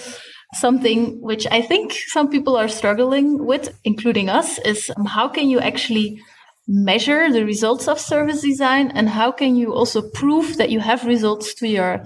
something 0.53 1.21
which 1.21 1.45
I 1.51 1.61
think 1.61 1.93
some 2.07 2.29
people 2.29 2.55
are 2.55 2.67
struggling 2.67 3.45
with, 3.45 3.77
including 3.83 4.29
us, 4.29 4.59
is 4.59 4.91
how 5.07 5.27
can 5.27 5.49
you 5.49 5.59
actually 5.59 6.21
measure 6.67 7.31
the 7.31 7.45
results 7.45 7.87
of 7.87 7.99
service 7.99 8.41
design 8.41 8.91
and 8.91 9.09
how 9.09 9.31
can 9.31 9.55
you 9.55 9.73
also 9.73 10.01
prove 10.09 10.57
that 10.57 10.71
you 10.71 10.79
have 10.79 11.05
results 11.05 11.53
to 11.55 11.67
your 11.67 12.03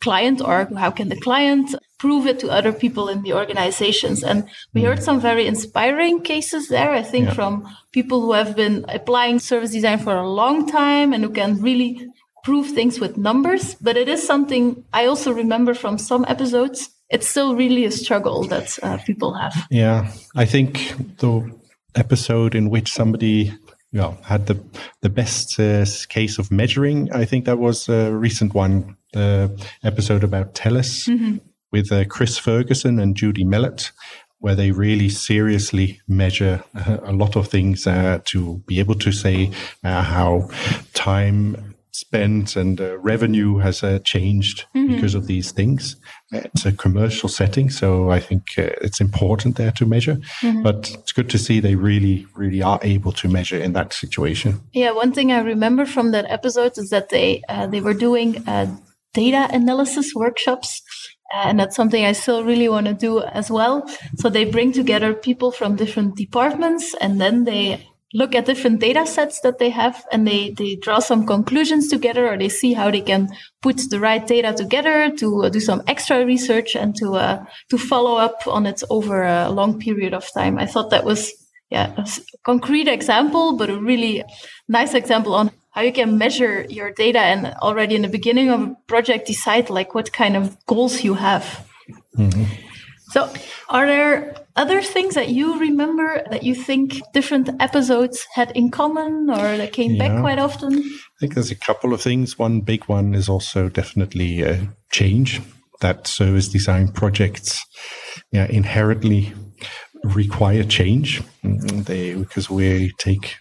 client 0.00 0.40
or 0.40 0.68
how 0.76 0.90
can 0.90 1.08
the 1.08 1.20
client 1.20 1.74
prove 2.00 2.26
it 2.26 2.38
to 2.40 2.48
other 2.48 2.72
people 2.72 3.08
in 3.08 3.22
the 3.22 3.34
organizations 3.34 4.24
and 4.24 4.48
we 4.72 4.82
heard 4.82 5.02
some 5.02 5.20
very 5.20 5.46
inspiring 5.46 6.20
cases 6.22 6.68
there 6.68 6.90
i 6.90 7.02
think 7.02 7.26
yeah. 7.26 7.34
from 7.34 7.76
people 7.92 8.22
who 8.22 8.32
have 8.32 8.56
been 8.56 8.84
applying 8.88 9.38
service 9.38 9.70
design 9.70 9.98
for 9.98 10.16
a 10.16 10.28
long 10.28 10.66
time 10.66 11.12
and 11.12 11.22
who 11.22 11.30
can 11.30 11.60
really 11.60 12.08
prove 12.42 12.70
things 12.70 12.98
with 12.98 13.18
numbers 13.18 13.74
but 13.74 13.98
it 13.98 14.08
is 14.08 14.26
something 14.26 14.82
i 14.94 15.04
also 15.04 15.30
remember 15.30 15.74
from 15.74 15.98
some 15.98 16.24
episodes 16.26 16.88
it's 17.10 17.28
still 17.28 17.54
really 17.54 17.84
a 17.84 17.90
struggle 17.90 18.44
that 18.44 18.78
uh, 18.82 18.96
people 19.04 19.34
have 19.34 19.54
yeah 19.70 20.10
i 20.36 20.46
think 20.46 20.94
the 21.18 21.52
episode 21.94 22.54
in 22.54 22.70
which 22.70 22.90
somebody 22.90 23.52
yeah, 23.92 24.14
had 24.22 24.46
the 24.46 24.56
the 25.00 25.08
best 25.08 25.58
uh, 25.58 25.84
case 26.08 26.38
of 26.38 26.52
measuring. 26.52 27.12
I 27.12 27.24
think 27.24 27.44
that 27.46 27.58
was 27.58 27.88
a 27.88 28.12
recent 28.12 28.54
one, 28.54 28.96
the 29.12 29.50
episode 29.82 30.22
about 30.22 30.54
TELUS 30.54 31.08
mm-hmm. 31.08 31.38
With 31.72 31.92
uh, 31.92 32.04
Chris 32.06 32.38
Ferguson 32.38 32.98
and 32.98 33.16
Judy 33.16 33.44
Mellett, 33.44 33.92
where 34.38 34.54
they 34.54 34.70
really 34.70 35.08
seriously 35.08 36.00
measure 36.08 36.64
uh, 36.74 36.98
a 37.02 37.12
lot 37.12 37.36
of 37.36 37.48
things 37.48 37.86
uh, 37.86 38.20
to 38.24 38.62
be 38.66 38.78
able 38.78 38.94
to 38.96 39.12
say 39.12 39.50
uh, 39.84 40.02
how 40.02 40.48
time 40.94 41.70
spent 41.92 42.56
and 42.56 42.80
uh, 42.80 42.98
revenue 42.98 43.58
has 43.58 43.82
uh, 43.82 43.98
changed 44.04 44.64
mm-hmm. 44.74 44.94
because 44.94 45.14
of 45.14 45.26
these 45.26 45.52
things. 45.52 45.96
It's 46.32 46.64
a 46.64 46.72
commercial 46.72 47.28
setting, 47.28 47.70
so 47.70 48.10
I 48.10 48.20
think 48.20 48.42
uh, 48.56 48.70
it's 48.80 49.00
important 49.00 49.56
there 49.56 49.72
to 49.72 49.86
measure. 49.86 50.16
Mm-hmm. 50.40 50.62
But 50.62 50.90
it's 50.94 51.12
good 51.12 51.28
to 51.30 51.38
see 51.38 51.60
they 51.60 51.74
really, 51.74 52.26
really 52.34 52.62
are 52.62 52.78
able 52.82 53.12
to 53.12 53.28
measure 53.28 53.58
in 53.58 53.72
that 53.72 53.92
situation. 53.92 54.60
Yeah, 54.72 54.92
one 54.92 55.12
thing 55.12 55.32
I 55.32 55.40
remember 55.40 55.84
from 55.86 56.12
that 56.12 56.26
episode 56.30 56.78
is 56.78 56.90
that 56.90 57.08
they 57.10 57.42
uh, 57.48 57.66
they 57.66 57.80
were 57.80 57.94
doing 57.94 58.48
uh, 58.48 58.76
data 59.12 59.48
analysis 59.52 60.14
workshops. 60.14 60.82
And 61.32 61.60
that's 61.60 61.76
something 61.76 62.04
I 62.04 62.12
still 62.12 62.44
really 62.44 62.68
want 62.68 62.86
to 62.86 62.94
do 62.94 63.22
as 63.22 63.50
well. 63.50 63.88
So 64.16 64.28
they 64.28 64.44
bring 64.44 64.72
together 64.72 65.14
people 65.14 65.52
from 65.52 65.76
different 65.76 66.16
departments 66.16 66.94
and 67.00 67.20
then 67.20 67.44
they 67.44 67.86
look 68.12 68.34
at 68.34 68.46
different 68.46 68.80
data 68.80 69.06
sets 69.06 69.40
that 69.40 69.58
they 69.58 69.70
have 69.70 70.04
and 70.10 70.26
they, 70.26 70.50
they 70.50 70.74
draw 70.74 70.98
some 70.98 71.26
conclusions 71.26 71.88
together 71.88 72.28
or 72.28 72.36
they 72.36 72.48
see 72.48 72.72
how 72.72 72.90
they 72.90 73.00
can 73.00 73.28
put 73.62 73.78
the 73.90 74.00
right 74.00 74.26
data 74.26 74.52
together 74.52 75.10
to 75.16 75.44
uh, 75.44 75.48
do 75.48 75.60
some 75.60 75.82
extra 75.86 76.24
research 76.26 76.74
and 76.74 76.96
to 76.96 77.14
uh, 77.14 77.44
to 77.68 77.78
follow 77.78 78.16
up 78.16 78.46
on 78.46 78.66
it 78.66 78.82
over 78.90 79.22
a 79.22 79.50
long 79.50 79.78
period 79.78 80.12
of 80.12 80.28
time. 80.32 80.58
I 80.58 80.66
thought 80.66 80.90
that 80.90 81.04
was 81.04 81.32
yeah 81.70 81.94
a 81.96 82.06
concrete 82.44 82.88
example, 82.88 83.56
but 83.56 83.70
a 83.70 83.78
really 83.78 84.24
nice 84.68 84.94
example 84.94 85.34
on 85.34 85.52
how 85.70 85.82
you 85.82 85.92
can 85.92 86.18
measure 86.18 86.66
your 86.68 86.90
data 86.90 87.20
and 87.20 87.46
already 87.62 87.94
in 87.94 88.02
the 88.02 88.08
beginning 88.08 88.50
of 88.50 88.60
a 88.60 88.76
project 88.86 89.26
decide 89.26 89.70
like 89.70 89.94
what 89.94 90.12
kind 90.12 90.36
of 90.36 90.56
goals 90.66 91.02
you 91.02 91.14
have. 91.14 91.66
Mm-hmm. 92.16 92.44
So, 93.10 93.32
are 93.68 93.86
there 93.86 94.36
other 94.54 94.82
things 94.82 95.14
that 95.14 95.30
you 95.30 95.58
remember 95.58 96.22
that 96.30 96.44
you 96.44 96.54
think 96.54 97.00
different 97.12 97.50
episodes 97.60 98.24
had 98.34 98.52
in 98.52 98.70
common 98.70 99.30
or 99.30 99.56
that 99.56 99.72
came 99.72 99.92
yeah. 99.92 100.08
back 100.08 100.20
quite 100.20 100.38
often? 100.38 100.74
I 100.78 101.18
think 101.18 101.34
there's 101.34 101.50
a 101.50 101.56
couple 101.56 101.92
of 101.92 102.00
things. 102.00 102.38
One 102.38 102.60
big 102.60 102.84
one 102.84 103.14
is 103.14 103.28
also 103.28 103.68
definitely 103.68 104.42
a 104.42 104.68
change 104.92 105.40
that 105.80 106.06
service 106.06 106.48
design 106.48 106.88
projects 106.92 107.64
yeah, 108.32 108.46
inherently 108.46 109.32
require 110.04 110.62
change. 110.62 111.22
Mm, 111.44 111.84
they, 111.86 112.14
because 112.14 112.48
we 112.48 112.92
take 112.98 113.36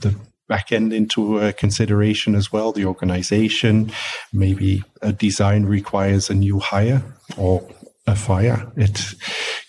the 0.00 0.14
back 0.48 0.72
end 0.72 0.92
into 0.92 1.38
uh, 1.38 1.52
consideration 1.52 2.34
as 2.34 2.52
well. 2.52 2.72
The 2.72 2.84
organization, 2.84 3.92
maybe 4.32 4.82
a 5.00 5.12
design 5.12 5.64
requires 5.66 6.30
a 6.30 6.34
new 6.34 6.58
hire 6.58 7.02
or 7.36 7.66
a 8.06 8.16
fire. 8.16 8.70
It 8.76 9.14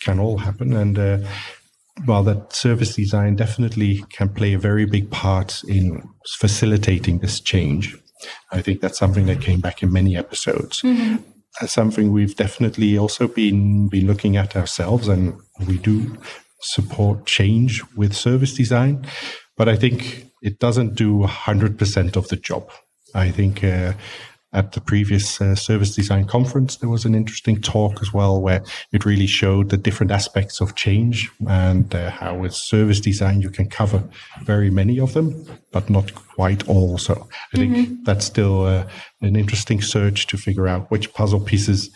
can 0.02 0.20
all 0.20 0.40
happen. 0.40 0.74
And 0.74 0.98
uh, 0.98 1.18
while 2.06 2.24
that 2.24 2.54
service 2.54 2.96
design 2.96 3.36
definitely 3.36 4.04
can 4.10 4.30
play 4.30 4.54
a 4.54 4.60
very 4.60 4.86
big 4.86 5.10
part 5.12 5.64
in 5.68 6.04
facilitating 6.40 7.20
this 7.20 7.40
change, 7.40 7.96
I 8.52 8.62
think 8.62 8.82
that's 8.82 8.98
something 8.98 9.26
that 9.28 9.42
came 9.42 9.60
back 9.60 9.84
in 9.84 9.92
many 9.92 10.18
episodes. 10.18 10.82
Mm-hmm. 10.82 11.18
something 11.68 12.12
we've 12.12 12.36
definitely 12.36 12.98
also 12.98 13.28
been 13.28 13.88
been 13.90 14.08
looking 14.08 14.38
at 14.38 14.56
ourselves, 14.56 15.08
and 15.08 15.36
we 15.68 15.78
do 15.78 16.18
support 16.62 17.26
change 17.26 17.84
with 17.96 18.14
service 18.14 18.54
design, 18.54 19.06
but 19.58 19.68
I 19.68 19.76
think 19.76 20.33
it 20.44 20.60
doesn't 20.60 20.96
do 20.96 21.24
hundred 21.24 21.80
percent 21.80 22.16
of 22.16 22.28
the 22.28 22.36
job. 22.36 22.70
I 23.16 23.32
think 23.32 23.64
uh, 23.64 23.94
at 24.54 24.74
the 24.74 24.82
previous 24.82 25.42
uh, 25.42 25.56
service 25.56 25.96
design 25.96 26.26
conference, 26.26 26.76
there 26.76 26.90
was 26.90 27.06
an 27.06 27.16
interesting 27.16 27.60
talk 27.60 28.02
as 28.02 28.14
well 28.14 28.40
where 28.40 28.64
it 28.92 29.06
really 29.06 29.26
showed 29.26 29.70
the 29.70 29.78
different 29.78 30.12
aspects 30.12 30.62
of 30.62 30.76
change 30.76 31.32
and 31.48 31.94
uh, 31.96 32.12
how 32.12 32.38
with 32.38 32.54
service 32.54 33.00
design 33.00 33.42
you 33.42 33.50
can 33.50 33.68
cover 33.68 34.04
very 34.44 34.70
many 34.70 35.00
of 35.00 35.14
them, 35.14 35.46
but 35.72 35.90
not 35.90 36.14
quite 36.14 36.68
all. 36.68 37.00
So 37.00 37.28
I 37.54 37.58
think 37.58 37.76
mm-hmm. 37.76 38.04
that's 38.04 38.26
still 38.26 38.66
uh, 38.66 38.88
an 39.22 39.36
interesting 39.36 39.82
search 39.82 40.28
to 40.28 40.38
figure 40.38 40.68
out 40.68 40.92
which 40.92 41.14
puzzle 41.14 41.40
pieces 41.40 41.90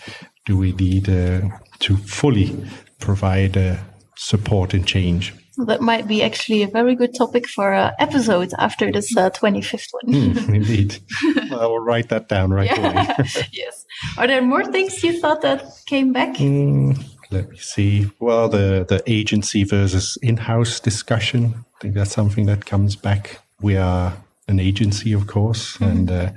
do 0.46 0.58
we 0.58 0.72
need 0.74 1.10
uh, 1.10 1.42
to 1.80 1.98
fully 1.98 2.56
provide 3.00 3.56
uh, 3.56 3.76
support 4.16 4.74
and 4.74 4.88
change 4.88 5.34
that 5.66 5.82
might 5.82 6.08
be 6.08 6.22
actually 6.22 6.64
a 6.64 6.68
very 6.68 6.96
good 6.96 7.16
topic 7.16 7.48
for 7.48 7.74
an 7.74 7.92
episode 8.00 8.54
after 8.60 8.92
this 8.92 9.16
uh, 9.18 9.30
25th 9.32 9.88
one. 9.92 10.14
mm, 10.14 10.54
indeed. 10.54 10.98
I 11.52 11.66
will 11.66 11.80
write 11.80 12.10
that 12.10 12.30
down 12.30 12.52
right 12.52 12.70
yeah. 12.70 12.92
away. 12.92 13.30
yes. 13.52 13.86
Are 14.18 14.28
there 14.28 14.42
more 14.42 14.66
things 14.66 15.04
you 15.04 15.20
thought 15.20 15.42
that 15.42 15.64
came 15.88 16.14
back? 16.14 16.36
Mm, 16.36 17.04
let 17.32 17.50
me 17.50 17.58
see. 17.58 18.10
Well, 18.20 18.50
the, 18.50 18.86
the 18.88 19.02
agency 19.08 19.64
versus 19.64 20.18
in 20.22 20.38
house 20.38 20.80
discussion. 20.80 21.66
I 21.78 21.82
think 21.82 21.96
that's 21.96 22.12
something 22.12 22.46
that 22.46 22.66
comes 22.66 22.96
back. 22.96 23.40
We 23.62 23.78
are 23.78 24.14
an 24.48 24.60
agency, 24.60 25.14
of 25.14 25.28
course, 25.28 25.74
mm-hmm. 25.78 25.84
and 25.84 26.12
uh, 26.12 26.32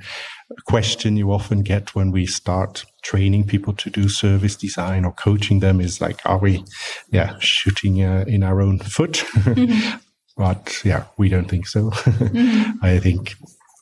a 0.57 0.61
question 0.63 1.15
you 1.15 1.31
often 1.31 1.61
get 1.61 1.95
when 1.95 2.11
we 2.11 2.25
start 2.25 2.85
training 3.01 3.45
people 3.45 3.73
to 3.73 3.89
do 3.89 4.07
service 4.07 4.55
design 4.55 5.05
or 5.05 5.11
coaching 5.13 5.59
them 5.59 5.81
is 5.81 6.01
like, 6.01 6.19
are 6.25 6.37
we, 6.37 6.63
yeah, 7.11 7.37
shooting 7.39 8.03
uh, 8.03 8.25
in 8.27 8.43
our 8.43 8.61
own 8.61 8.79
foot? 8.79 9.23
Mm-hmm. 9.33 9.97
but 10.37 10.81
yeah, 10.83 11.05
we 11.17 11.29
don't 11.29 11.49
think 11.49 11.67
so. 11.67 11.89
Mm-hmm. 11.89 12.77
I 12.85 12.99
think, 12.99 13.35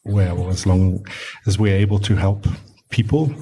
well, 0.06 0.50
as 0.50 0.66
long 0.66 1.06
as 1.46 1.60
we're 1.60 1.76
able 1.76 2.00
to 2.00 2.16
help 2.16 2.48
people, 2.90 3.34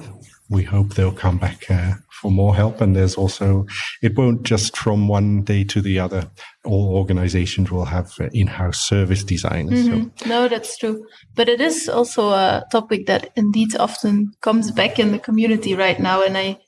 we 0.50 0.62
hope 0.62 0.94
they'll 0.94 1.12
come 1.12 1.38
back 1.38 1.70
uh, 1.70 1.94
for 2.20 2.30
more 2.30 2.54
help. 2.54 2.80
And 2.80 2.96
there's 2.96 3.16
also, 3.16 3.66
it 4.02 4.16
won't 4.16 4.42
just 4.42 4.76
from 4.76 5.08
one 5.08 5.42
day 5.42 5.64
to 5.64 5.80
the 5.80 5.98
other. 5.98 6.30
All 6.64 6.96
organizations 6.96 7.70
will 7.70 7.84
have 7.84 8.12
uh, 8.18 8.28
in-house 8.32 8.80
service 8.88 9.24
designers. 9.24 9.86
Mm-hmm. 9.86 10.08
So. 10.16 10.28
No, 10.28 10.48
that's 10.48 10.78
true. 10.78 11.04
But 11.34 11.48
it 11.48 11.60
is 11.60 11.88
also 11.88 12.30
a 12.30 12.64
topic 12.72 13.06
that 13.06 13.30
indeed 13.36 13.76
often 13.76 14.32
comes 14.40 14.70
back 14.70 14.98
in 14.98 15.12
the 15.12 15.18
community 15.18 15.74
right 15.74 16.00
now. 16.00 16.22
And 16.22 16.36
I, 16.36 16.58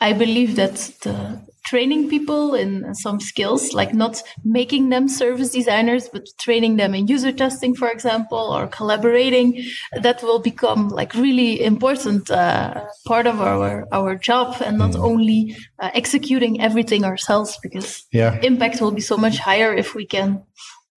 I 0.00 0.12
believe 0.12 0.56
that 0.56 0.74
the 1.02 1.44
training 1.64 2.08
people 2.08 2.54
in 2.54 2.94
some 2.94 3.20
skills, 3.20 3.72
like 3.72 3.94
not 3.94 4.22
making 4.44 4.90
them 4.90 5.08
service 5.08 5.50
designers, 5.50 6.08
but 6.08 6.28
training 6.38 6.76
them 6.76 6.94
in 6.94 7.06
user 7.06 7.32
testing, 7.32 7.74
for 7.74 7.88
example, 7.88 8.38
or 8.38 8.66
collaborating, 8.66 9.62
that 10.00 10.22
will 10.22 10.38
become 10.38 10.88
like 10.88 11.14
really 11.14 11.62
important 11.62 12.30
uh, 12.30 12.84
part 13.06 13.26
of 13.26 13.40
our 13.40 13.86
our 13.92 14.14
job, 14.14 14.56
and 14.64 14.78
not 14.78 14.92
mm. 14.92 15.04
only 15.04 15.56
uh, 15.78 15.90
executing 15.94 16.60
everything 16.60 17.04
ourselves, 17.04 17.58
because 17.62 18.04
yeah. 18.12 18.38
impact 18.42 18.80
will 18.80 18.92
be 18.92 19.00
so 19.00 19.16
much 19.16 19.38
higher 19.38 19.74
if 19.74 19.94
we 19.94 20.06
can 20.06 20.42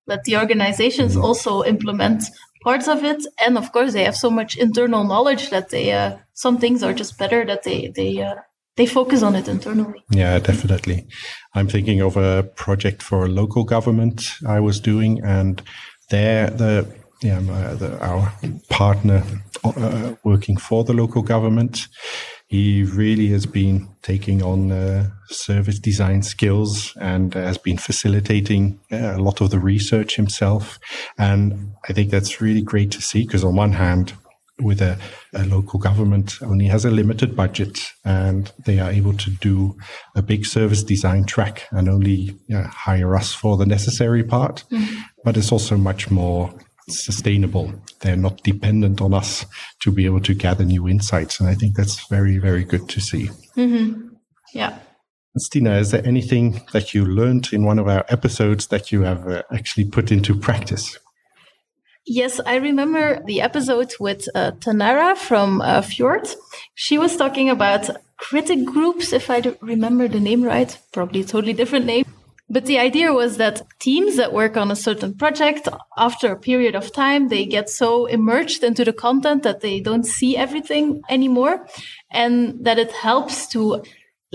let 0.07 0.23
the 0.23 0.37
organizations 0.37 1.15
mm. 1.15 1.23
also 1.23 1.63
implement 1.63 2.23
parts 2.63 2.87
of 2.87 3.03
it 3.03 3.23
and 3.45 3.57
of 3.57 3.71
course 3.71 3.93
they 3.93 4.03
have 4.03 4.15
so 4.15 4.29
much 4.29 4.57
internal 4.57 5.03
knowledge 5.03 5.49
that 5.51 5.69
they 5.69 5.91
uh, 5.91 6.17
some 6.33 6.57
things 6.57 6.83
are 6.83 6.93
just 6.93 7.17
better 7.17 7.45
that 7.45 7.63
they 7.63 7.91
they 7.95 8.19
uh, 8.19 8.35
they 8.77 8.85
focus 8.85 9.23
on 9.23 9.35
it 9.35 9.47
internally. 9.47 10.03
Yeah, 10.11 10.39
definitely. 10.39 11.07
I'm 11.53 11.67
thinking 11.67 12.01
of 12.01 12.15
a 12.15 12.43
project 12.55 13.03
for 13.03 13.25
a 13.25 13.29
local 13.29 13.63
government 13.63 14.23
I 14.47 14.59
was 14.59 14.79
doing, 14.79 15.21
and 15.23 15.61
there 16.09 16.49
the 16.49 16.87
yeah 17.21 17.39
the, 17.39 17.97
our 17.99 18.31
partner 18.69 19.23
uh, 19.63 20.13
working 20.23 20.57
for 20.57 20.83
the 20.83 20.93
local 20.93 21.21
government. 21.21 21.87
He 22.49 22.83
really 22.83 23.27
has 23.27 23.45
been 23.45 23.89
taking 24.03 24.41
on 24.41 24.71
uh, 24.71 25.09
service 25.27 25.79
design 25.79 26.23
skills 26.23 26.95
and 26.95 27.33
has 27.33 27.57
been 27.57 27.77
facilitating 27.77 28.79
uh, 28.89 29.17
a 29.17 29.21
lot 29.21 29.41
of 29.41 29.49
the 29.49 29.59
research 29.59 30.15
himself. 30.15 30.79
And 31.17 31.73
I 31.89 31.93
think 31.93 32.09
that's 32.09 32.39
really 32.39 32.61
great 32.61 32.91
to 32.91 33.01
see 33.01 33.23
because, 33.25 33.43
on 33.43 33.57
one 33.57 33.73
hand, 33.73 34.13
with 34.59 34.81
a, 34.81 34.97
a, 35.33 35.45
local 35.45 35.79
government 35.79 36.41
only 36.41 36.65
has 36.65 36.83
a 36.83 36.91
limited 36.91 37.35
budget 37.35 37.79
and 38.05 38.51
they 38.65 38.79
are 38.79 38.89
able 38.89 39.13
to 39.13 39.29
do 39.29 39.77
a 40.15 40.21
big 40.21 40.45
service 40.45 40.83
design 40.83 41.25
track 41.25 41.67
and 41.71 41.87
only 41.87 42.35
hire 42.51 43.15
us 43.15 43.33
for 43.33 43.57
the 43.57 43.65
necessary 43.65 44.23
part. 44.23 44.63
Mm-hmm. 44.71 45.01
But 45.23 45.37
it's 45.37 45.51
also 45.51 45.77
much 45.77 46.09
more 46.09 46.53
sustainable. 46.89 47.73
They're 48.01 48.15
not 48.15 48.43
dependent 48.43 49.01
on 49.01 49.13
us 49.13 49.45
to 49.81 49.91
be 49.91 50.05
able 50.05 50.21
to 50.21 50.33
gather 50.33 50.63
new 50.63 50.87
insights. 50.87 51.39
And 51.39 51.49
I 51.49 51.53
think 51.53 51.75
that's 51.75 52.07
very, 52.07 52.37
very 52.37 52.63
good 52.63 52.89
to 52.89 53.01
see. 53.01 53.29
Mm-hmm. 53.55 54.09
Yeah. 54.53 54.79
Stina, 55.37 55.75
is 55.75 55.91
there 55.91 56.05
anything 56.05 56.61
that 56.73 56.93
you 56.93 57.05
learned 57.05 57.49
in 57.53 57.63
one 57.63 57.77
of 57.77 57.87
our 57.87 58.05
episodes 58.09 58.67
that 58.67 58.91
you 58.91 59.01
have 59.01 59.27
uh, 59.27 59.43
actually 59.51 59.85
put 59.85 60.11
into 60.11 60.33
practice? 60.35 60.97
Yes, 62.09 62.39
I 62.45 62.55
remember 62.55 63.21
the 63.25 63.41
episode 63.41 63.93
with 63.99 64.29
uh, 64.33 64.51
Tanara 64.59 65.17
from 65.17 65.59
uh, 65.59 65.81
Fjord. 65.81 66.29
She 66.73 66.97
was 66.97 67.17
talking 67.17 67.49
about 67.49 67.89
critic 68.15 68.63
groups, 68.63 69.11
if 69.11 69.29
I 69.29 69.41
remember 69.59 70.07
the 70.07 70.21
name 70.21 70.41
right, 70.41 70.77
probably 70.93 71.21
a 71.21 71.25
totally 71.25 71.51
different 71.51 71.85
name. 71.85 72.05
But 72.49 72.65
the 72.65 72.79
idea 72.79 73.11
was 73.11 73.35
that 73.37 73.63
teams 73.79 74.15
that 74.15 74.31
work 74.31 74.55
on 74.55 74.71
a 74.71 74.75
certain 74.75 75.15
project, 75.15 75.67
after 75.97 76.31
a 76.31 76.39
period 76.39 76.75
of 76.75 76.93
time, 76.93 77.27
they 77.27 77.45
get 77.45 77.69
so 77.69 78.05
immersed 78.05 78.63
into 78.63 78.85
the 78.85 78.93
content 78.93 79.43
that 79.43 79.59
they 79.59 79.81
don't 79.81 80.05
see 80.05 80.37
everything 80.37 81.01
anymore. 81.09 81.67
And 82.09 82.63
that 82.63 82.79
it 82.79 82.93
helps 82.93 83.47
to 83.47 83.83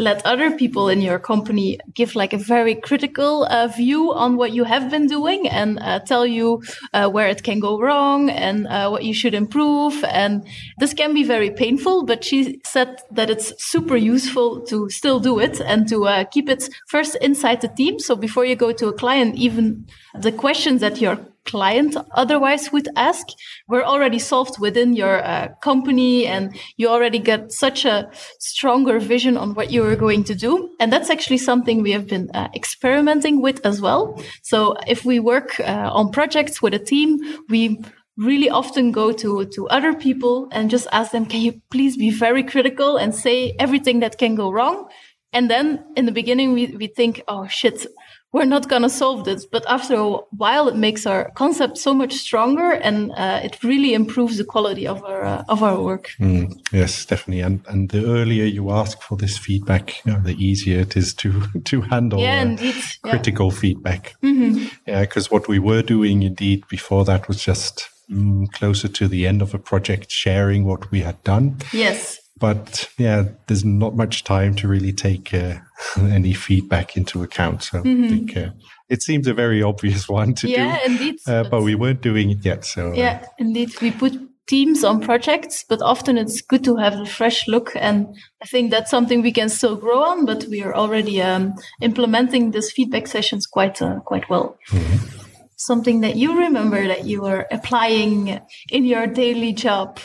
let 0.03 0.25
other 0.27 0.51
people 0.51 0.89
in 0.89 1.01
your 1.01 1.19
company 1.19 1.79
give 1.95 2.15
like 2.15 2.33
a 2.33 2.39
very 2.39 2.75
critical 2.75 3.45
uh, 3.45 3.69
view 3.69 4.13
on 4.13 4.37
what 4.37 4.53
you 4.53 4.65
have 4.65 4.91
been 4.91 5.07
doing 5.07 5.49
and 5.49 5.79
uh, 5.81 6.01
tell 6.01 6.27
you 6.27 6.63
uh, 6.93 7.09
where 7.09 7.29
it 7.29 7.43
can 7.43 7.61
go 7.61 7.81
wrong 7.81 8.29
and 8.29 8.67
uh, 8.67 8.89
what 8.89 9.05
you 9.05 9.15
should 9.15 9.35
improve. 9.35 10.05
And 10.05 10.45
this 10.79 10.93
can 10.93 11.15
be 11.15 11.25
very 11.25 11.51
painful, 11.51 12.05
but 12.05 12.25
she 12.25 12.61
said 12.65 13.01
that 13.11 13.31
it's 13.31 13.53
super 13.63 13.97
useful 13.97 14.61
to 14.67 14.91
still 14.91 15.21
do 15.21 15.39
it 15.39 15.61
and 15.61 15.89
to 15.89 16.07
uh, 16.07 16.25
keep 16.25 16.49
it 16.49 16.69
first 16.89 17.17
inside 17.17 17.61
the 17.61 17.69
team. 17.69 17.99
So 17.99 18.17
before 18.17 18.45
you 18.45 18.57
go 18.57 18.73
to 18.73 18.89
a 18.89 18.93
client, 18.93 19.37
even 19.37 19.87
the 20.15 20.33
questions 20.33 20.81
that 20.81 21.01
your 21.01 21.19
client 21.45 21.97
otherwise 22.15 22.73
would 22.73 22.89
ask 22.97 23.27
were 23.69 23.85
already 23.85 24.19
solved 24.19 24.59
within 24.61 24.95
your 24.95 25.23
uh, 25.25 25.49
company 25.63 26.27
and 26.27 26.57
you 26.77 26.89
already 26.89 27.19
get 27.19 27.53
such 27.53 27.85
a 27.85 28.11
stronger 28.39 28.99
vision 28.99 29.37
on 29.37 29.55
what 29.55 29.71
you 29.71 29.85
are 29.85 29.97
going 29.97 30.25
to 30.25 30.35
do. 30.35 30.71
And 30.81 30.93
that's 30.93 31.11
actually 31.11 31.39
something 31.39 31.83
we 31.83 31.93
have 31.93 32.07
been 32.07 32.31
uh, 32.35 32.49
experimenting 32.55 33.43
with 33.43 33.65
as 33.67 33.81
well. 33.81 34.21
So 34.43 34.77
if 34.87 35.05
we 35.05 35.19
work 35.19 35.59
uh, 35.61 35.91
on 35.93 36.11
projects 36.11 36.63
with 36.63 36.75
a 36.75 36.79
team 36.79 37.19
we 37.49 37.83
really 38.17 38.51
often 38.51 38.93
go 38.93 39.11
to 39.11 39.47
to 39.47 39.67
other 39.69 39.95
people 39.95 40.49
and 40.53 40.71
just 40.71 40.87
ask 40.93 41.13
them 41.13 41.25
can 41.25 41.41
you 41.41 41.61
please 41.71 41.97
be 41.97 42.11
very 42.11 42.43
critical 42.43 42.97
and 42.99 43.15
say 43.15 43.55
everything 43.59 44.01
that 44.01 44.19
can 44.19 44.35
go 44.35 44.51
wrong? 44.51 44.89
And 45.33 45.51
then 45.51 45.83
in 45.97 46.05
the 46.05 46.13
beginning 46.13 46.53
we, 46.53 46.67
we 46.77 46.87
think 46.89 47.23
oh 47.27 47.47
shit 47.49 47.87
we're 48.33 48.47
not 48.47 48.69
going 48.69 48.83
to 48.83 48.89
solve 48.89 49.25
this. 49.25 49.45
But 49.45 49.65
after 49.69 49.95
a 49.95 50.17
while, 50.37 50.69
it 50.69 50.77
makes 50.77 51.07
our 51.07 51.31
concept 51.33 51.79
so 51.79 51.95
much 51.95 52.15
stronger, 52.15 52.73
and 52.73 53.13
uh, 53.13 53.41
it 53.45 53.63
really 53.63 53.95
improves 53.95 54.39
the 54.39 54.45
quality 54.45 54.87
of 54.87 55.05
our 55.05 55.25
uh, 55.25 55.45
of 55.49 55.63
our 55.63 55.81
work. 55.81 56.11
Mm, 56.19 56.59
yes, 56.73 57.05
definitely. 57.05 57.43
And 57.43 57.61
and 57.69 57.91
the 57.91 58.05
earlier 58.05 58.45
you 58.45 58.71
ask 58.71 59.01
for 59.03 59.17
this 59.17 59.39
feedback, 59.39 60.05
you 60.05 60.13
know, 60.13 60.21
the 60.21 60.35
easier 60.43 60.81
it 60.81 60.97
is 60.97 61.15
to 61.15 61.43
to 61.65 61.81
handle 61.83 62.21
yeah, 62.21 62.57
uh, 62.59 63.11
critical 63.11 63.53
yeah. 63.53 63.59
feedback. 63.59 64.17
Mm-hmm. 64.23 64.67
Yeah, 64.87 65.03
because 65.03 65.31
what 65.31 65.49
we 65.49 65.59
were 65.59 65.83
doing 65.83 66.23
indeed 66.23 66.67
before 66.69 67.05
that 67.05 67.29
was 67.29 67.43
just 67.43 67.89
mm, 68.11 68.51
closer 68.53 68.89
to 68.89 69.09
the 69.09 69.27
end 69.27 69.43
of 69.43 69.55
a 69.55 69.59
project, 69.59 70.11
sharing 70.11 70.65
what 70.65 70.91
we 70.91 71.01
had 71.01 71.23
done. 71.23 71.59
Yes 71.73 72.22
but 72.43 72.91
yeah, 72.99 73.29
there's 73.47 73.65
not 73.65 73.95
much 73.95 74.25
time 74.25 74.57
to 74.57 74.67
really 74.67 74.93
take 74.93 75.33
uh, 75.33 75.59
any 75.97 76.33
feedback 76.33 76.97
into 76.97 77.23
account. 77.23 77.63
So 77.63 77.81
mm-hmm. 77.81 78.05
I 78.05 78.09
think 78.09 78.37
uh, 78.37 78.51
it 78.89 79.01
seems 79.01 79.29
a 79.29 79.33
very 79.33 79.63
obvious 79.63 80.09
one 80.21 80.35
to 80.35 80.49
yeah, 80.49 80.57
do. 80.57 80.63
Yeah, 80.63 80.79
indeed. 80.85 81.15
Uh, 81.25 81.45
but 81.45 81.63
we 81.63 81.77
weren't 81.77 82.03
doing 82.03 82.31
it 82.31 82.45
yet. 82.45 82.65
So 82.65 82.91
uh, 82.91 82.95
yeah, 82.95 83.25
indeed, 83.39 83.81
we 83.81 83.93
put 83.93 84.19
teams 84.49 84.83
on 84.83 85.01
projects, 85.01 85.65
but 85.69 85.81
often 85.83 86.19
it's 86.19 86.43
good 86.43 86.65
to 86.65 86.75
have 86.79 86.95
a 86.95 87.07
fresh 87.07 87.47
look. 87.47 87.77
And 87.77 88.09
I 88.43 88.47
think 88.47 88.73
that's 88.73 88.91
something 88.91 89.23
we 89.23 89.31
can 89.31 89.49
still 89.49 89.77
grow 89.77 90.03
on. 90.03 90.27
But 90.27 90.45
we 90.51 90.65
are 90.65 90.75
already 90.75 91.23
um, 91.23 91.55
implementing 91.81 92.51
these 92.51 92.73
feedback 92.73 93.07
sessions 93.07 93.47
quite 93.47 93.81
uh, 93.81 94.01
quite 94.01 94.29
well. 94.29 94.59
Mm-hmm. 94.71 95.19
Something 95.57 96.01
that 96.01 96.17
you 96.17 96.37
remember 96.37 96.89
that 96.89 97.05
you 97.05 97.23
were 97.23 97.47
applying 97.53 98.41
in 98.73 98.85
your 98.85 99.07
daily 99.07 99.53
job. 99.53 100.01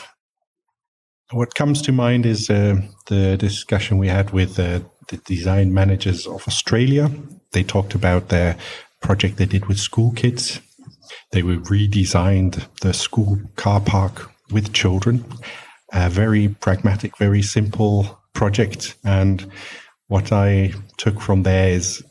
What 1.30 1.54
comes 1.54 1.82
to 1.82 1.92
mind 1.92 2.24
is 2.24 2.48
uh, 2.48 2.80
the 3.06 3.36
discussion 3.36 3.98
we 3.98 4.08
had 4.08 4.30
with 4.30 4.58
uh, 4.58 4.80
the 5.08 5.18
design 5.18 5.74
managers 5.74 6.26
of 6.26 6.46
Australia. 6.48 7.10
They 7.52 7.62
talked 7.62 7.94
about 7.94 8.28
their 8.28 8.56
project 9.02 9.36
they 9.36 9.44
did 9.44 9.66
with 9.66 9.78
school 9.78 10.12
kids. 10.12 10.60
They 11.32 11.42
were 11.42 11.56
redesigned 11.56 12.66
the 12.80 12.94
school 12.94 13.38
car 13.56 13.80
park 13.80 14.30
with 14.50 14.72
children. 14.72 15.24
A 15.92 16.08
very 16.08 16.48
pragmatic, 16.48 17.18
very 17.18 17.42
simple 17.42 18.18
project. 18.32 18.94
And 19.04 19.50
what 20.06 20.32
I 20.32 20.72
took 20.96 21.20
from 21.20 21.42
there 21.42 21.68
is 21.68 22.02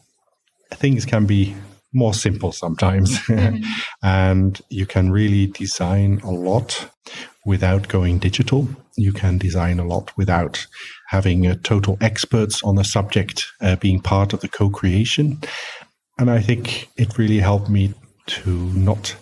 things 0.75 1.05
can 1.05 1.25
be 1.25 1.55
more 1.91 2.13
simple 2.13 2.51
sometimes. 2.51 3.17
Mm-hmm. 3.27 3.63
and 4.03 4.61
you 4.69 4.85
can 4.85 5.11
really 5.11 5.47
design 5.47 6.21
a 6.23 6.31
lot 6.31 6.89
without 7.45 7.87
going 7.87 8.19
digital. 8.19 8.67
You 8.97 9.13
can 9.13 9.37
design 9.37 9.79
a 9.79 9.85
lot 9.85 10.15
without 10.17 10.67
having 11.07 11.47
uh, 11.47 11.55
total 11.63 11.97
experts 12.01 12.61
on 12.63 12.75
the 12.75 12.83
subject 12.83 13.45
uh, 13.61 13.75
being 13.77 14.01
part 14.01 14.33
of 14.33 14.41
the 14.41 14.47
co 14.47 14.69
creation. 14.69 15.39
And 16.19 16.29
I 16.29 16.41
think 16.41 16.89
it 16.97 17.17
really 17.17 17.39
helped 17.39 17.69
me 17.69 17.93
to 18.27 18.49
not 18.73 19.15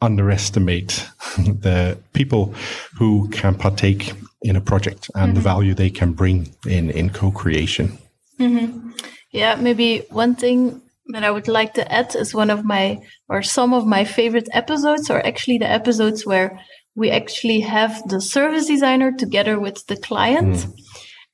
underestimate 0.00 1.08
the 1.38 1.98
people 2.12 2.54
who 2.98 3.28
can 3.30 3.54
partake 3.54 4.12
in 4.42 4.56
a 4.56 4.60
project 4.60 5.10
and 5.14 5.28
mm-hmm. 5.28 5.34
the 5.34 5.40
value 5.40 5.74
they 5.74 5.90
can 5.90 6.12
bring 6.12 6.52
in, 6.66 6.90
in 6.90 7.10
co 7.10 7.30
creation. 7.30 7.96
Mm-hmm. 8.38 8.90
Yeah, 9.30 9.54
maybe 9.54 10.00
one 10.10 10.34
thing 10.34 10.82
that 11.12 11.24
I 11.24 11.30
would 11.30 11.48
like 11.48 11.74
to 11.74 11.92
add 11.92 12.14
is 12.14 12.34
one 12.34 12.50
of 12.50 12.64
my 12.64 13.00
or 13.28 13.42
some 13.42 13.72
of 13.72 13.86
my 13.86 14.04
favorite 14.04 14.48
episodes, 14.52 15.10
or 15.10 15.24
actually 15.24 15.58
the 15.58 15.70
episodes 15.70 16.26
where 16.26 16.60
we 16.94 17.10
actually 17.10 17.60
have 17.60 18.06
the 18.08 18.20
service 18.20 18.66
designer 18.66 19.12
together 19.12 19.58
with 19.58 19.86
the 19.86 19.96
client. 19.96 20.54
Mm. 20.54 20.78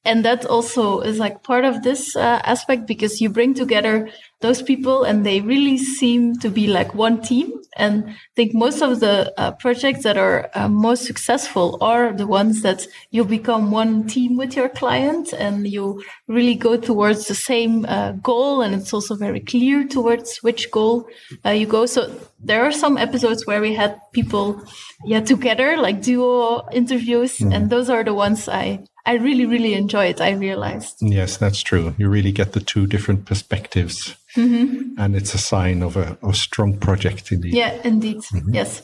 And 0.04 0.24
that 0.24 0.46
also 0.46 1.00
is 1.00 1.18
like 1.18 1.42
part 1.42 1.64
of 1.64 1.82
this 1.82 2.16
uh, 2.16 2.40
aspect 2.44 2.86
because 2.86 3.20
you 3.20 3.28
bring 3.28 3.52
together 3.52 4.08
those 4.40 4.62
people 4.62 5.02
and 5.02 5.26
they 5.26 5.40
really 5.40 5.76
seem 5.76 6.38
to 6.38 6.48
be 6.48 6.68
like 6.68 6.94
one 6.94 7.20
team. 7.20 7.52
And 7.76 8.08
I 8.08 8.16
think 8.36 8.54
most 8.54 8.82
of 8.82 9.00
the 9.00 9.32
uh, 9.36 9.52
projects 9.52 10.04
that 10.04 10.16
are 10.16 10.50
uh, 10.54 10.68
most 10.68 11.04
successful 11.04 11.78
are 11.80 12.12
the 12.12 12.26
ones 12.26 12.62
that 12.62 12.86
you 13.10 13.24
become 13.24 13.70
one 13.70 14.06
team 14.06 14.36
with 14.36 14.56
your 14.56 14.68
client 14.68 15.32
and 15.32 15.66
you 15.66 16.02
really 16.28 16.54
go 16.54 16.76
towards 16.76 17.26
the 17.26 17.34
same 17.34 17.84
uh, 17.86 18.12
goal. 18.12 18.62
And 18.62 18.74
it's 18.74 18.94
also 18.94 19.16
very 19.16 19.40
clear 19.40 19.86
towards 19.86 20.38
which 20.38 20.70
goal 20.70 21.08
uh, 21.44 21.50
you 21.50 21.66
go. 21.66 21.86
So 21.86 22.14
there 22.40 22.64
are 22.64 22.72
some 22.72 22.96
episodes 22.96 23.46
where 23.46 23.60
we 23.60 23.74
had 23.74 24.00
people, 24.12 24.62
yeah, 25.04 25.20
together, 25.20 25.76
like 25.76 26.02
duo 26.02 26.66
interviews. 26.72 27.38
Mm. 27.38 27.54
And 27.54 27.70
those 27.70 27.90
are 27.90 28.04
the 28.04 28.14
ones 28.14 28.48
I, 28.48 28.84
I 29.08 29.14
really, 29.14 29.46
really 29.46 29.74
enjoy 29.74 30.06
it. 30.06 30.20
I 30.20 30.32
realized. 30.32 30.96
Yes, 31.00 31.36
that's 31.36 31.62
true. 31.62 31.94
You 31.98 32.08
really 32.08 32.32
get 32.32 32.52
the 32.52 32.60
two 32.60 32.86
different 32.86 33.24
perspectives 33.24 34.16
Mm-hmm. 34.36 35.00
And 35.00 35.16
it's 35.16 35.34
a 35.34 35.38
sign 35.38 35.82
of 35.82 35.96
a, 35.96 36.18
of 36.22 36.36
strong 36.36 36.78
project 36.78 37.32
indeed. 37.32 37.54
Yeah, 37.54 37.80
indeed. 37.84 38.18
Mm-hmm. 38.18 38.54
Yes. 38.54 38.82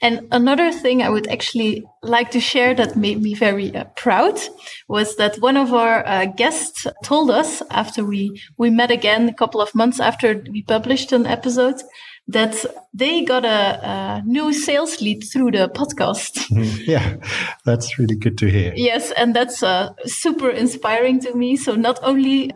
And 0.00 0.28
another 0.30 0.70
thing 0.70 1.02
I 1.02 1.10
would 1.10 1.26
actually 1.26 1.84
like 2.02 2.30
to 2.30 2.40
share 2.40 2.72
that 2.74 2.96
made 2.96 3.20
me 3.20 3.34
very 3.34 3.74
uh, 3.74 3.84
proud 3.96 4.38
was 4.86 5.16
that 5.16 5.40
one 5.40 5.56
of 5.56 5.74
our 5.74 6.06
uh, 6.06 6.26
guests 6.26 6.86
told 7.02 7.32
us 7.32 7.62
after 7.70 8.04
we, 8.04 8.40
we 8.56 8.70
met 8.70 8.92
again 8.92 9.28
a 9.28 9.34
couple 9.34 9.60
of 9.60 9.74
months 9.74 9.98
after 9.98 10.40
we 10.52 10.62
published 10.62 11.10
an 11.10 11.26
episode 11.26 11.82
that 12.28 12.64
they 12.92 13.24
got 13.24 13.44
a, 13.44 13.48
a, 13.48 14.22
new 14.26 14.52
sales 14.52 15.00
lead 15.00 15.24
through 15.32 15.50
the 15.50 15.68
podcast. 15.68 16.44
Yeah, 16.86 17.16
that's 17.64 17.98
really 17.98 18.16
good 18.16 18.38
to 18.38 18.46
hear. 18.50 18.72
Yes, 18.76 19.10
and 19.12 19.34
that's 19.34 19.62
uh, 19.62 19.92
super 20.04 20.50
inspiring 20.50 21.20
to 21.20 21.34
me. 21.34 21.56
So 21.56 21.74
not 21.74 21.98
only 22.02 22.52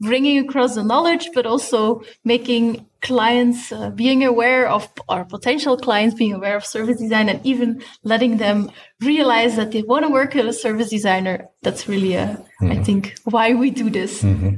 bringing 0.00 0.38
across 0.38 0.74
the 0.74 0.82
knowledge, 0.82 1.30
but 1.34 1.46
also 1.46 2.02
making 2.24 2.86
clients 3.02 3.72
uh, 3.72 3.90
being 3.90 4.24
aware 4.24 4.68
of 4.68 4.88
our 5.08 5.24
potential 5.24 5.76
clients 5.76 6.14
being 6.14 6.34
aware 6.34 6.56
of 6.56 6.64
service 6.64 6.98
design 6.98 7.28
and 7.28 7.44
even 7.44 7.82
letting 8.02 8.36
them 8.36 8.70
realize 9.00 9.56
that 9.56 9.72
they 9.72 9.82
want 9.82 10.04
to 10.04 10.12
work 10.12 10.34
with 10.34 10.46
a 10.46 10.52
service 10.52 10.90
designer. 10.90 11.48
That's 11.62 11.88
really, 11.88 12.16
uh, 12.16 12.36
mm-hmm. 12.36 12.72
I 12.72 12.82
think, 12.82 13.14
why 13.24 13.54
we 13.54 13.70
do 13.70 13.90
this. 13.90 14.22
Mm-hmm. 14.22 14.56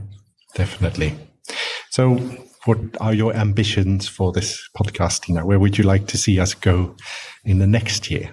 Definitely. 0.55 1.15
So 1.91 2.19
what 2.65 2.79
are 3.01 3.15
your 3.15 3.35
ambitions 3.35 4.09
for 4.09 4.33
this 4.33 4.69
podcasting? 4.77 5.43
Where 5.43 5.59
would 5.59 5.79
you 5.79 5.85
like 5.85 6.07
to 6.09 6.19
see 6.19 6.39
us 6.39 6.55
go 6.55 6.97
in 7.45 7.59
the 7.59 7.67
next 7.67 8.11
year? 8.11 8.31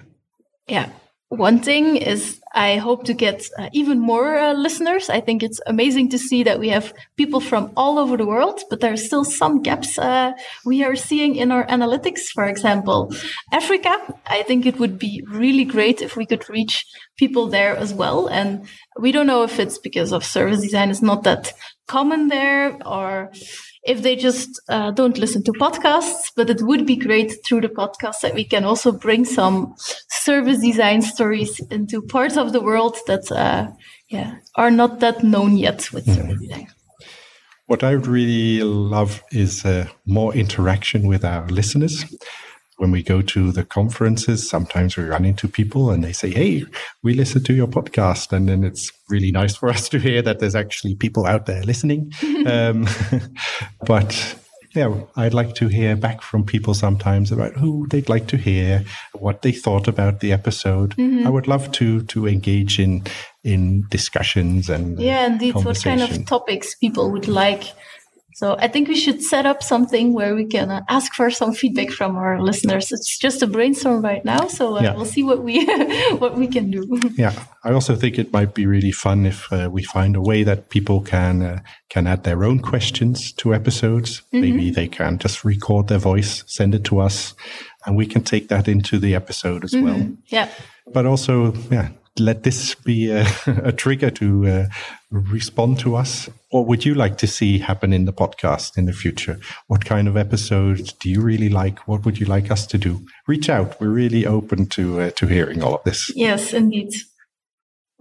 Yeah. 0.68 0.90
One 1.30 1.60
thing 1.60 1.96
is, 1.96 2.40
I 2.54 2.78
hope 2.78 3.04
to 3.04 3.14
get 3.14 3.48
uh, 3.56 3.68
even 3.72 4.00
more 4.00 4.36
uh, 4.36 4.52
listeners. 4.52 5.08
I 5.08 5.20
think 5.20 5.44
it's 5.44 5.60
amazing 5.64 6.08
to 6.08 6.18
see 6.18 6.42
that 6.42 6.58
we 6.58 6.70
have 6.70 6.92
people 7.16 7.38
from 7.38 7.70
all 7.76 8.00
over 8.00 8.16
the 8.16 8.26
world, 8.26 8.60
but 8.68 8.80
there 8.80 8.92
are 8.92 8.96
still 8.96 9.24
some 9.24 9.62
gaps 9.62 9.96
uh, 9.96 10.32
we 10.64 10.82
are 10.82 10.96
seeing 10.96 11.36
in 11.36 11.52
our 11.52 11.64
analytics. 11.66 12.22
For 12.34 12.46
example, 12.46 13.14
Africa. 13.52 13.96
I 14.26 14.42
think 14.42 14.66
it 14.66 14.80
would 14.80 14.98
be 14.98 15.22
really 15.28 15.64
great 15.64 16.02
if 16.02 16.16
we 16.16 16.26
could 16.26 16.48
reach 16.50 16.84
people 17.16 17.46
there 17.46 17.76
as 17.76 17.94
well. 17.94 18.26
And 18.26 18.66
we 18.98 19.12
don't 19.12 19.28
know 19.28 19.44
if 19.44 19.60
it's 19.60 19.78
because 19.78 20.12
of 20.12 20.24
service 20.24 20.62
design 20.62 20.90
is 20.90 21.00
not 21.00 21.22
that 21.22 21.52
common 21.86 22.26
there 22.26 22.76
or 22.84 23.30
if 23.82 24.02
they 24.02 24.14
just 24.14 24.60
uh, 24.68 24.90
don't 24.90 25.18
listen 25.18 25.42
to 25.44 25.52
podcasts, 25.52 26.32
but 26.36 26.50
it 26.50 26.60
would 26.62 26.86
be 26.86 26.96
great 26.96 27.34
through 27.44 27.62
the 27.62 27.68
podcast 27.68 28.20
that 28.22 28.34
we 28.34 28.44
can 28.44 28.64
also 28.64 28.92
bring 28.92 29.24
some 29.24 29.74
service 30.08 30.60
design 30.60 31.02
stories 31.02 31.60
into 31.70 32.02
parts 32.02 32.36
of 32.36 32.52
the 32.52 32.60
world 32.60 32.96
that 33.06 33.30
uh, 33.32 33.68
yeah 34.08 34.36
are 34.56 34.70
not 34.70 35.00
that 35.00 35.22
known 35.22 35.56
yet 35.56 35.90
with 35.92 36.04
service 36.04 36.40
design. 36.40 36.68
What 37.66 37.84
I 37.84 37.94
would 37.94 38.06
really 38.06 38.62
love 38.64 39.22
is 39.30 39.64
uh, 39.64 39.86
more 40.04 40.34
interaction 40.34 41.06
with 41.06 41.24
our 41.24 41.46
listeners. 41.46 42.04
When 42.80 42.92
we 42.92 43.02
go 43.02 43.20
to 43.20 43.52
the 43.52 43.62
conferences, 43.62 44.48
sometimes 44.48 44.96
we 44.96 45.04
run 45.04 45.26
into 45.26 45.48
people 45.48 45.90
and 45.90 46.02
they 46.02 46.14
say, 46.14 46.30
Hey, 46.30 46.64
we 47.02 47.12
listen 47.12 47.44
to 47.44 47.52
your 47.52 47.66
podcast. 47.66 48.32
And 48.32 48.48
then 48.48 48.64
it's 48.64 48.90
really 49.10 49.30
nice 49.30 49.54
for 49.54 49.68
us 49.68 49.86
to 49.90 49.98
hear 49.98 50.22
that 50.22 50.38
there's 50.38 50.54
actually 50.54 50.94
people 50.94 51.26
out 51.26 51.44
there 51.44 51.62
listening. 51.62 52.10
um, 52.46 52.88
but 53.86 54.34
yeah, 54.74 54.94
I'd 55.14 55.34
like 55.34 55.54
to 55.56 55.68
hear 55.68 55.94
back 55.94 56.22
from 56.22 56.42
people 56.42 56.72
sometimes 56.72 57.30
about 57.30 57.52
who 57.52 57.86
they'd 57.88 58.08
like 58.08 58.28
to 58.28 58.38
hear, 58.38 58.82
what 59.12 59.42
they 59.42 59.52
thought 59.52 59.86
about 59.86 60.20
the 60.20 60.32
episode. 60.32 60.96
Mm-hmm. 60.96 61.26
I 61.26 61.30
would 61.30 61.48
love 61.48 61.70
to 61.72 62.00
to 62.04 62.26
engage 62.26 62.78
in 62.78 63.04
in 63.44 63.84
discussions 63.90 64.70
and 64.70 64.98
yeah, 64.98 65.26
indeed, 65.26 65.54
what 65.54 65.82
kind 65.82 66.00
of 66.00 66.24
topics 66.24 66.76
people 66.76 67.10
would 67.10 67.28
like 67.28 67.64
so 68.34 68.56
I 68.58 68.68
think 68.68 68.88
we 68.88 68.96
should 68.96 69.22
set 69.22 69.46
up 69.46 69.62
something 69.62 70.12
where 70.12 70.34
we 70.34 70.46
can 70.46 70.70
uh, 70.70 70.82
ask 70.88 71.14
for 71.14 71.30
some 71.30 71.52
feedback 71.52 71.90
from 71.90 72.16
our 72.16 72.40
listeners. 72.40 72.92
It's 72.92 73.18
just 73.18 73.42
a 73.42 73.46
brainstorm 73.46 74.02
right 74.02 74.24
now, 74.24 74.46
so 74.46 74.76
uh, 74.76 74.82
yeah. 74.82 74.94
we'll 74.94 75.04
see 75.04 75.22
what 75.22 75.42
we 75.42 75.64
what 76.18 76.36
we 76.36 76.46
can 76.46 76.70
do. 76.70 77.00
Yeah, 77.16 77.34
I 77.64 77.72
also 77.72 77.96
think 77.96 78.18
it 78.18 78.32
might 78.32 78.54
be 78.54 78.66
really 78.66 78.92
fun 78.92 79.26
if 79.26 79.52
uh, 79.52 79.68
we 79.70 79.82
find 79.82 80.16
a 80.16 80.20
way 80.20 80.42
that 80.44 80.70
people 80.70 81.00
can 81.00 81.42
uh, 81.42 81.60
can 81.88 82.06
add 82.06 82.24
their 82.24 82.44
own 82.44 82.60
questions 82.60 83.32
to 83.32 83.52
episodes. 83.52 84.20
Mm-hmm. 84.20 84.40
Maybe 84.40 84.70
they 84.70 84.88
can 84.88 85.18
just 85.18 85.44
record 85.44 85.88
their 85.88 85.98
voice, 85.98 86.44
send 86.46 86.74
it 86.74 86.84
to 86.84 87.00
us, 87.00 87.34
and 87.84 87.96
we 87.96 88.06
can 88.06 88.22
take 88.22 88.48
that 88.48 88.68
into 88.68 88.98
the 88.98 89.14
episode 89.14 89.64
as 89.64 89.72
mm-hmm. 89.72 89.84
well. 89.84 90.08
Yeah. 90.26 90.48
But 90.92 91.06
also, 91.06 91.52
yeah, 91.70 91.90
let 92.18 92.42
this 92.42 92.74
be 92.74 93.10
a, 93.10 93.26
a 93.46 93.72
trigger 93.72 94.10
to 94.10 94.46
uh, 94.46 94.66
respond 95.10 95.78
to 95.80 95.96
us. 95.96 96.28
What 96.50 96.66
would 96.66 96.84
you 96.84 96.94
like 96.94 97.18
to 97.18 97.26
see 97.26 97.58
happen 97.58 97.92
in 97.92 98.04
the 98.04 98.12
podcast 98.12 98.76
in 98.76 98.86
the 98.86 98.92
future? 98.92 99.38
What 99.68 99.84
kind 99.84 100.08
of 100.08 100.16
episodes 100.16 100.92
do 100.92 101.08
you 101.08 101.20
really 101.20 101.48
like? 101.48 101.86
What 101.86 102.04
would 102.04 102.18
you 102.18 102.26
like 102.26 102.50
us 102.50 102.66
to 102.68 102.78
do? 102.78 103.06
Reach 103.26 103.48
out. 103.48 103.80
We're 103.80 103.88
really 103.88 104.26
open 104.26 104.66
to 104.66 105.00
uh, 105.00 105.10
to 105.10 105.26
hearing 105.26 105.62
all 105.62 105.74
of 105.74 105.84
this. 105.84 106.12
Yes, 106.14 106.52
indeed. 106.52 106.92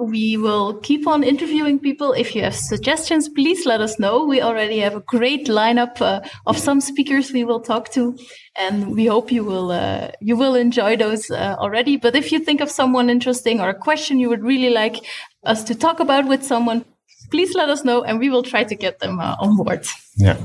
We 0.02 0.38
will 0.38 0.80
keep 0.80 1.06
on 1.08 1.24
interviewing 1.24 1.78
people. 1.78 2.14
If 2.14 2.34
you 2.34 2.42
have 2.44 2.56
suggestions, 2.56 3.28
please 3.28 3.66
let 3.66 3.82
us 3.82 4.00
know. 4.00 4.24
We 4.24 4.42
already 4.42 4.80
have 4.80 4.96
a 4.96 5.02
great 5.02 5.48
lineup 5.48 6.00
uh, 6.00 6.22
of 6.46 6.58
some 6.58 6.80
speakers 6.80 7.34
we 7.34 7.44
will 7.44 7.60
talk 7.60 7.90
to, 7.90 8.18
and 8.58 8.96
we 8.96 9.08
hope 9.08 9.30
you 9.30 9.44
will 9.44 9.72
uh, 9.72 10.12
you 10.22 10.38
will 10.38 10.56
enjoy 10.56 10.96
those 10.96 11.30
uh, 11.30 11.58
already. 11.60 11.98
But 11.98 12.16
if 12.16 12.32
you 12.32 12.40
think 12.40 12.62
of 12.62 12.72
someone 12.72 13.10
interesting 13.10 13.60
or 13.60 13.68
a 13.68 13.74
question 13.74 14.20
you 14.20 14.30
would 14.30 14.42
really 14.42 14.70
like 14.70 15.04
us 15.44 15.66
to 15.66 15.76
talk 15.76 16.00
about 16.00 16.30
with 16.30 16.46
someone, 16.46 16.86
please 17.30 17.54
let 17.54 17.70
us 17.70 17.84
know, 17.84 18.02
and 18.02 18.20
we 18.20 18.30
will 18.30 18.44
try 18.44 18.64
to 18.64 18.76
get 18.76 19.00
them 19.00 19.20
uh, 19.20 19.36
on 19.42 19.58
board. 19.58 19.86
Yeah. 20.16 20.38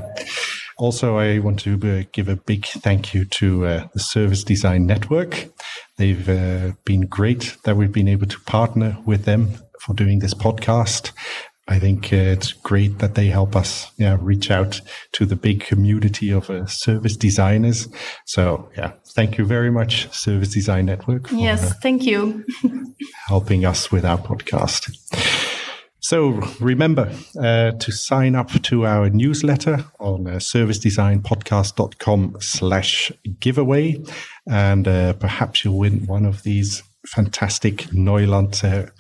Also, 0.79 1.17
I 1.17 1.39
want 1.39 1.61
to 1.61 1.75
uh, 1.75 2.03
give 2.11 2.29
a 2.29 2.35
big 2.35 2.67
thank 2.67 3.15
you 3.15 3.25
to 3.27 3.67
uh, 3.67 3.87
the 3.95 4.01
Service 4.01 4.43
Design 4.43 4.87
Network. 4.87 5.47
They've 5.97 6.29
uh, 6.29 6.73
been 6.85 7.03
great 7.03 7.57
that 7.65 7.77
we've 7.77 7.93
been 7.93 8.09
able 8.09 8.27
to 8.27 8.41
partner 8.41 8.99
with 9.07 9.25
them 9.25 9.51
for 9.81 9.95
doing 9.95 10.19
this 10.19 10.35
podcast. 10.35 11.13
I 11.67 11.79
think 11.79 12.13
uh, 12.13 12.17
it's 12.17 12.53
great 12.53 12.99
that 12.99 13.15
they 13.15 13.29
help 13.29 13.57
us 13.57 13.91
yeah, 13.97 14.19
reach 14.21 14.51
out 14.51 14.83
to 15.13 15.25
the 15.25 15.37
big 15.37 15.61
community 15.61 16.31
of 16.31 16.51
uh, 16.51 16.67
service 16.67 17.17
designers. 17.17 17.89
So, 18.27 18.69
yeah, 18.77 18.93
thank 19.15 19.39
you 19.39 19.47
very 19.47 19.71
much, 19.71 20.13
Service 20.13 20.53
Design 20.53 20.87
Network. 20.87 21.29
For, 21.29 21.37
yes, 21.37 21.73
thank 21.81 22.05
you. 22.05 22.45
helping 23.29 23.65
us 23.65 23.91
with 23.91 24.05
our 24.05 24.19
podcast. 24.19 24.91
So 26.05 26.33
remember 26.61 27.11
uh, 27.41 27.71
to 27.71 27.91
sign 27.91 28.35
up 28.35 28.51
to 28.65 28.85
our 28.85 29.09
newsletter 29.09 29.87
on 29.99 30.27
uh, 30.27 30.33
servicedesignpodcast.com 30.33 32.37
slash 32.41 33.11
giveaway. 33.41 34.05
And 34.47 34.87
uh, 34.87 35.15
perhaps 35.15 35.65
you'll 35.65 35.79
win 35.79 36.05
one 36.05 36.27
of 36.27 36.43
these 36.43 36.83
fantastic 37.07 37.85
Neuland 37.85 38.63
uh, 38.65 38.91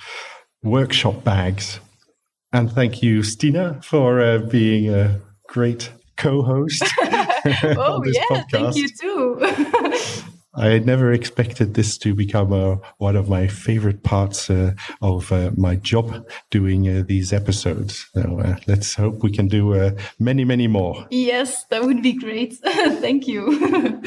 workshop 0.62 1.22
bags. 1.24 1.78
And 2.54 2.72
thank 2.72 3.02
you, 3.02 3.22
Stina, 3.22 3.82
for 3.82 4.22
uh, 4.22 4.38
being 4.38 4.88
a 4.88 5.20
great 5.46 5.90
co-host. 6.16 6.84
oh, 7.02 7.04
yeah, 8.06 8.22
podcast. 8.30 8.50
thank 8.50 8.76
you 8.76 8.88
too. 8.88 9.38
I 10.56 10.78
never 10.78 11.12
expected 11.12 11.74
this 11.74 11.98
to 11.98 12.14
become 12.14 12.52
uh, 12.52 12.76
one 12.98 13.16
of 13.16 13.28
my 13.28 13.48
favorite 13.48 14.02
parts 14.02 14.48
uh, 14.50 14.72
of 15.02 15.32
uh, 15.32 15.50
my 15.56 15.76
job 15.76 16.26
doing 16.50 16.88
uh, 16.88 17.02
these 17.06 17.32
episodes. 17.32 18.06
So 18.14 18.40
uh, 18.40 18.56
let's 18.66 18.94
hope 18.94 19.22
we 19.22 19.32
can 19.32 19.48
do 19.48 19.74
uh, 19.74 19.92
many, 20.18 20.44
many 20.44 20.68
more. 20.68 21.06
Yes, 21.10 21.64
that 21.70 21.82
would 21.84 22.02
be 22.02 22.12
great. 22.12 22.54
Thank 22.64 23.26
you. 23.26 24.02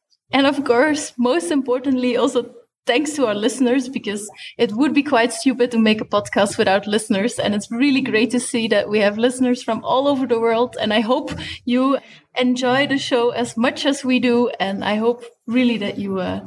and 0.32 0.46
of 0.46 0.64
course, 0.64 1.12
most 1.16 1.50
importantly, 1.50 2.16
also 2.16 2.52
thanks 2.86 3.12
to 3.14 3.26
our 3.26 3.34
listeners 3.34 3.88
because 3.88 4.30
it 4.58 4.72
would 4.72 4.94
be 4.94 5.02
quite 5.02 5.32
stupid 5.32 5.70
to 5.70 5.78
make 5.78 6.00
a 6.00 6.04
podcast 6.04 6.58
without 6.58 6.86
listeners. 6.86 7.38
And 7.38 7.54
it's 7.54 7.70
really 7.70 8.00
great 8.00 8.30
to 8.30 8.40
see 8.40 8.68
that 8.68 8.88
we 8.88 9.00
have 9.00 9.18
listeners 9.18 9.62
from 9.62 9.84
all 9.84 10.08
over 10.08 10.26
the 10.26 10.40
world. 10.40 10.76
And 10.80 10.92
I 10.92 11.00
hope 11.00 11.32
you 11.64 11.98
enjoy 12.36 12.86
the 12.86 12.98
show 12.98 13.30
as 13.30 13.56
much 13.56 13.86
as 13.86 14.04
we 14.04 14.18
do. 14.18 14.50
And 14.60 14.84
I 14.84 14.96
hope 14.96 15.24
really 15.46 15.78
that 15.78 15.98
you 15.98 16.20
uh, 16.20 16.46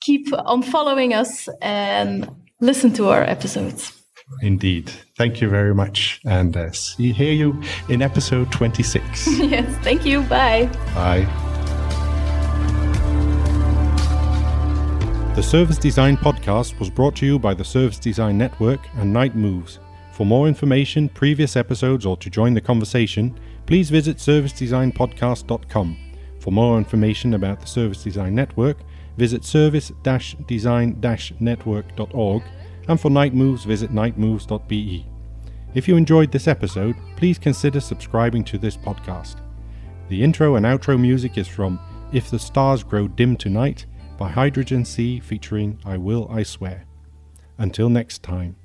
keep 0.00 0.28
on 0.32 0.62
following 0.62 1.14
us 1.14 1.48
and 1.60 2.28
listen 2.60 2.92
to 2.94 3.08
our 3.08 3.22
episodes. 3.22 3.92
Indeed. 4.42 4.90
Thank 5.16 5.40
you 5.40 5.48
very 5.48 5.74
much. 5.74 6.20
And 6.24 6.56
uh, 6.56 6.72
see, 6.72 7.12
hear 7.12 7.32
you 7.32 7.62
in 7.88 8.02
episode 8.02 8.50
26. 8.52 9.26
yes. 9.38 9.76
Thank 9.84 10.06
you. 10.06 10.22
Bye. 10.22 10.66
Bye. 10.94 11.53
The 15.34 15.42
Service 15.42 15.78
Design 15.78 16.16
Podcast 16.16 16.78
was 16.78 16.88
brought 16.88 17.16
to 17.16 17.26
you 17.26 17.40
by 17.40 17.54
the 17.54 17.64
Service 17.64 17.98
Design 17.98 18.38
Network 18.38 18.78
and 18.94 19.12
Knight 19.12 19.34
Moves. 19.34 19.80
For 20.12 20.24
more 20.24 20.46
information, 20.46 21.08
previous 21.08 21.56
episodes, 21.56 22.06
or 22.06 22.16
to 22.18 22.30
join 22.30 22.54
the 22.54 22.60
conversation, 22.60 23.36
please 23.66 23.90
visit 23.90 24.18
servicedesignpodcast.com. 24.18 25.96
For 26.38 26.52
more 26.52 26.78
information 26.78 27.34
about 27.34 27.60
the 27.60 27.66
Service 27.66 28.04
Design 28.04 28.36
Network, 28.36 28.76
visit 29.16 29.44
service-design-network.org 29.44 32.42
and 32.86 33.00
for 33.00 33.10
Knight 33.10 33.34
Moves, 33.34 33.64
visit 33.64 33.90
knightmoves.be. 33.90 35.04
If 35.74 35.88
you 35.88 35.96
enjoyed 35.96 36.30
this 36.30 36.46
episode, 36.46 36.94
please 37.16 37.40
consider 37.40 37.80
subscribing 37.80 38.44
to 38.44 38.56
this 38.56 38.76
podcast. 38.76 39.38
The 40.08 40.22
intro 40.22 40.54
and 40.54 40.64
outro 40.64 40.96
music 40.96 41.38
is 41.38 41.48
from 41.48 41.80
If 42.12 42.30
the 42.30 42.38
Stars 42.38 42.84
Grow 42.84 43.08
Dim 43.08 43.36
Tonight 43.36 43.86
by 44.16 44.30
Hydrogen 44.30 44.84
Sea 44.84 45.20
featuring 45.20 45.78
I 45.84 45.96
Will 45.96 46.28
I 46.30 46.42
Swear. 46.42 46.84
Until 47.58 47.88
next 47.88 48.22
time. 48.22 48.56